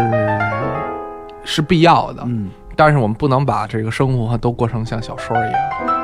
[1.44, 2.50] 是必要的，嗯。
[2.78, 5.95] 但是我们不能把这个生活都过成像小说一样，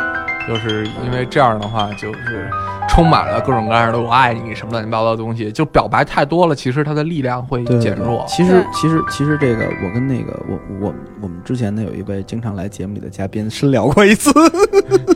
[0.48, 2.50] 就是因为这样的话，就是
[2.90, 8.26] 充满了各种各样的“我爱你”什么乱七八糟的东西，就表白太多了，其实它的力量会对对对减弱。
[8.28, 14.32] 其实其实其实这个，我跟那个我我我们之前呢有一位经常来节目里的嘉宾深聊过一次，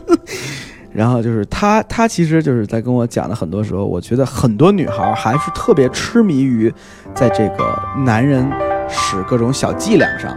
[0.92, 6.72] 然后就是他他其实就是在跟我讲的很多时候，我觉得很多女孩还是特别痴迷于
[7.14, 8.50] 在这个男人
[8.88, 10.34] 使各种小伎俩上。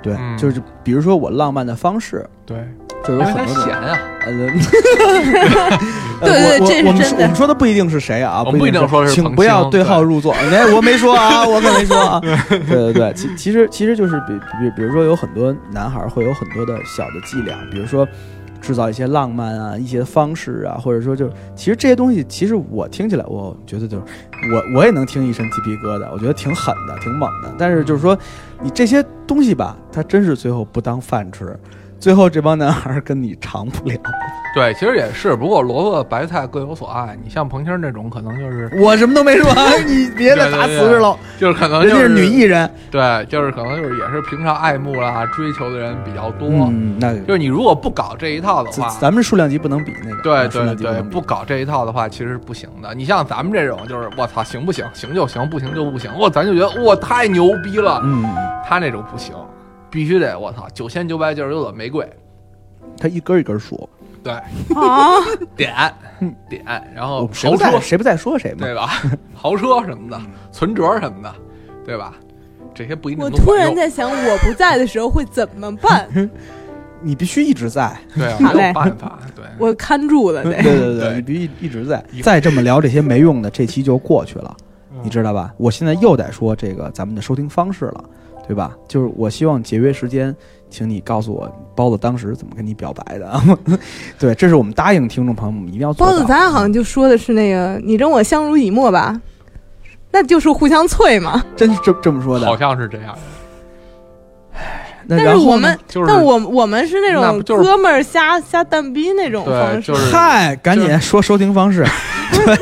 [0.00, 0.36] 对，嗯。
[0.36, 2.58] 就是比如说我浪漫的方式，对，
[3.04, 4.32] 就有很多种闲啊，呃，
[6.20, 10.32] 对对我我我们这是真的说我们说的不一定是谁啊，我们不一定说是请不要对号入座。
[10.32, 12.20] 哎，我没说啊，我可没说啊。
[12.48, 18.06] 对对对，其其实其实就是比比比如说有很多男孩会有很多的小的伎俩，比如说
[18.60, 24.04] 制造一些浪漫啊，一些方式啊，或者说就其实这些东西，其实我听起来，我觉得就是
[24.52, 27.52] 我我也能听一身鸡皮疙瘩，我觉得挺狠的，挺猛的。
[27.58, 28.16] 但是就是说，
[28.62, 31.58] 你这些东西吧，它真是最后不当饭吃，
[32.02, 33.96] 最后这帮男孩儿跟你长不了。
[34.56, 37.16] 对，其实也是，不过萝卜白菜各有所爱。
[37.22, 39.48] 你像彭青这种，可能就是我什么都没说，
[39.86, 42.68] 你别再打瓷实了，就是可能就人家是女艺人。
[42.90, 46.48] 对，就是可能就是也是平常爱慕啦、追求的人比较多。
[46.48, 50.22] 嗯，那就是你如果不搞这一套的话，咱咱们数量级不能比那个。
[50.24, 52.92] 对对对，不搞这一套的话，其实是不行的。
[52.94, 54.84] 你像咱们这种，就是我操，行不行？
[54.92, 56.10] 行就行，不行就不行。
[56.18, 58.00] 我咱就觉得我，太牛逼了。
[58.02, 58.26] 嗯，
[58.68, 59.34] 他那种不行，
[59.92, 62.08] 必须得我操，九千九百九十九朵玫瑰，
[62.96, 63.88] 他一根一根数，
[64.24, 65.20] 对，啊，
[65.54, 65.70] 点
[66.48, 66.64] 点，
[66.94, 68.58] 然后谁豪车不在谁不在说谁嘛。
[68.60, 68.88] 对吧？
[69.36, 70.18] 豪车什么的，
[70.50, 71.34] 存折什么的，
[71.84, 72.14] 对吧？
[72.74, 73.52] 这些不一定我突。
[73.52, 76.08] 然在想，我不在的时候会怎么办？
[77.04, 77.94] 你必须一直在。
[78.14, 79.18] 对啊，没有办法。
[79.36, 80.62] 对，我看住了对得。
[80.62, 82.02] 对对，对你必须一直在。
[82.22, 84.56] 再这么聊这些没用的，这期就过去了，
[84.92, 85.52] 嗯你知道吧？
[85.58, 88.04] 我现在又得说这个咱们的收听方式了，
[88.52, 88.76] 对吧？
[88.86, 90.36] 就是我希望节约时间，
[90.68, 93.40] 请你告诉我包子当时怎么跟你表白的。
[94.20, 96.12] 对，这是我们答应听众朋友们一定要做到。
[96.12, 99.18] 包子，咱俩好像就说的是那个“你跟我相濡以沫”吧，
[100.10, 101.42] 那就是互相啐嘛。
[101.56, 102.54] 真是这这么说的好。
[102.58, 103.16] 像是这样。
[105.08, 109.80] 但是我们，就是但我我们是那种哥们儿瞎瞎蛋逼那种方式。
[109.80, 111.86] 就是嗨，赶紧说收听方式。
[112.32, 112.56] 对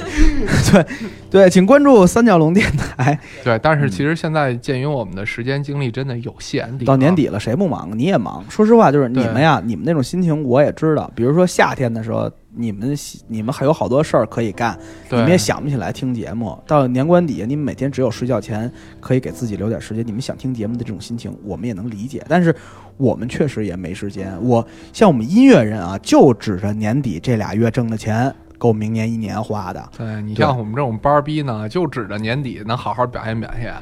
[0.71, 0.87] 对
[1.31, 3.19] 对，请关注三角龙电台。
[3.45, 7.97] 对，但是其实现在鉴于我们的时间精力真的有限，到年底了，谁不忙？
[7.97, 8.45] 你也忙。
[8.51, 11.11] 说实话，就是你们呀，你们那种心情我也知道。
[11.15, 12.97] 比如说夏天的时候，你们
[13.29, 14.77] 你们还有好多事儿可以干，
[15.09, 16.59] 你们也想不起来听节目。
[16.67, 22.25] 到年关底下，你们每天只有睡觉前可以给自己留点时间，你们想听节目的这种心情，我们也能理解。
[22.29, 22.55] 但是
[22.97, 24.37] 我们确实也没时间。
[24.43, 29.83] 我像我们音乐人啊，就指着年底这俩月挣的钱够明年一年花的。
[29.97, 33.75] 对你像我们这种班儿逼呢，就指着年底能好好表现表现，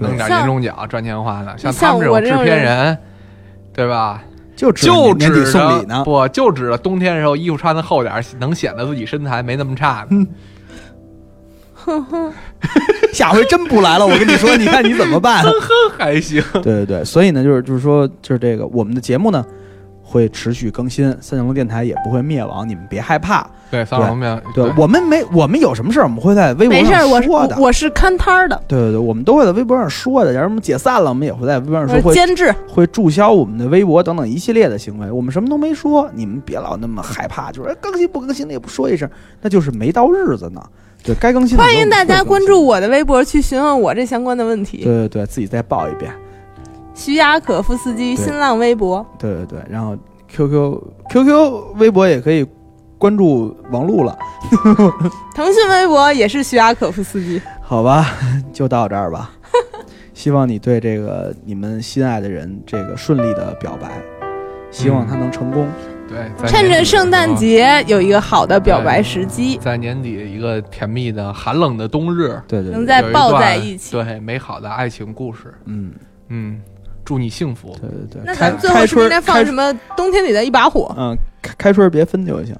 [0.00, 1.56] 弄点像年终奖赚钱花的。
[1.56, 2.98] 像像他们这种制片人，
[3.72, 4.22] 对吧？
[4.54, 5.98] 就指着就年底指送礼呢。
[6.00, 10.26] 着不就指着冬天的时候衣服穿的厚点儿，能显得自己身材没那么差呢。
[13.12, 15.42] 下回真不来了，我跟你说，你看你怎么办？
[15.98, 19.44] 还行，对对对，所以呢，就是就是说，就是这个我们的节目呢
[20.12, 23.46] 会持续更新，三角龙电台也不会灭亡，你们别害怕。
[23.70, 27.56] 对，三方面对我们没我们有什么事儿，我们会在微博没事，我是上说的。
[27.56, 30.34] 我我是看摊儿的，对对对，我们都会在微博上说的。
[30.34, 32.54] 假如我们解散了，我们也会在微博上说，会监制。
[32.68, 35.10] 会注销我们的微博等等一系列的行为。
[35.10, 39.08] 我们什么都没说，你们别老那么害怕，就是哎更新不更新的也不说一声，
[39.40, 40.62] 那就是没到日子呢。
[41.02, 42.62] 对该更新欢迎大家关注。
[42.62, 44.84] 我的微博，去询问我这相关的问题。
[44.84, 46.12] 对对对，自己再报一遍。
[47.04, 49.98] 徐雅可夫斯基新浪微博，对对对，然后
[50.28, 50.80] QQ
[51.10, 52.46] QQ 微博也可以
[52.96, 54.16] 关注王璐了，
[55.34, 57.42] 腾讯微博也是徐雅可夫斯基。
[57.60, 58.06] 好吧，
[58.52, 59.32] 就到这儿吧。
[60.14, 63.90] 希望你对这个你们心爱的人这个顺利的表白，
[64.70, 65.66] 希望他能成功。
[66.08, 73.90] 对，趁着圣诞，节有一个好的表白时机，在年底一个甜蜜的寒冷的冬日，对对对，能再抱在一起。
[73.90, 75.52] 对美好的爱情故事。
[75.64, 75.90] 嗯，
[76.28, 76.60] 嗯，
[77.04, 77.76] 祝你幸福。
[77.80, 82.56] 对对对，那开咱最后开春是不是应该放开什么冬天里的一把火，嗯，开开春别分就行。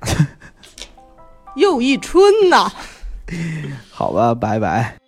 [1.56, 2.70] 又一春呐？
[3.90, 4.99] 好吧，拜拜。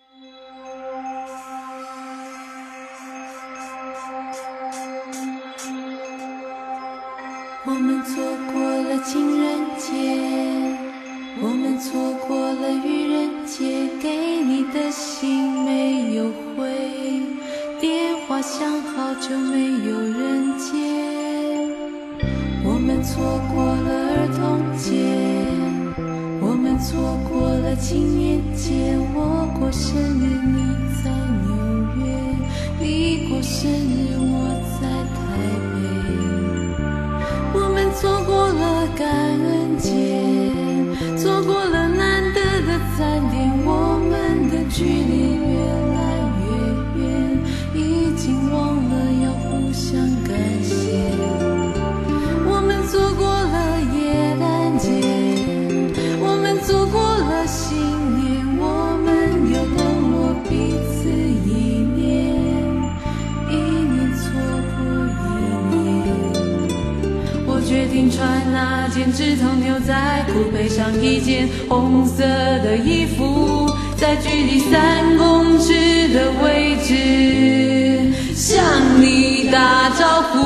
[18.42, 20.66] 电话响好久没有人接。
[22.64, 24.90] 我们错过了儿童节，
[26.40, 28.98] 我们错过了情人节。
[29.14, 30.58] 我过生日你
[31.04, 31.10] 在
[31.44, 31.54] 纽
[31.96, 32.02] 约，
[32.80, 34.50] 你过生日我
[34.80, 35.22] 在台
[35.70, 35.78] 北。
[37.54, 39.31] 我们错过了感
[68.22, 69.92] 穿那件直筒牛仔
[70.32, 72.22] 裤，配上一件红色
[72.62, 78.62] 的衣服，在距离三公尺的位置向
[79.02, 80.38] 你打招呼。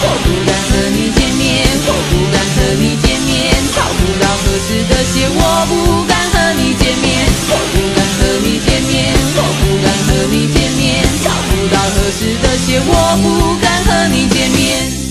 [0.00, 7.28] 我不敢和你见面，我不敢和你见面，找不到合适的鞋，我不敢和你见面。
[7.48, 15.05] 我不敢和你见面，我不敢和你见面，找不到合适的鞋，我不敢和你见面。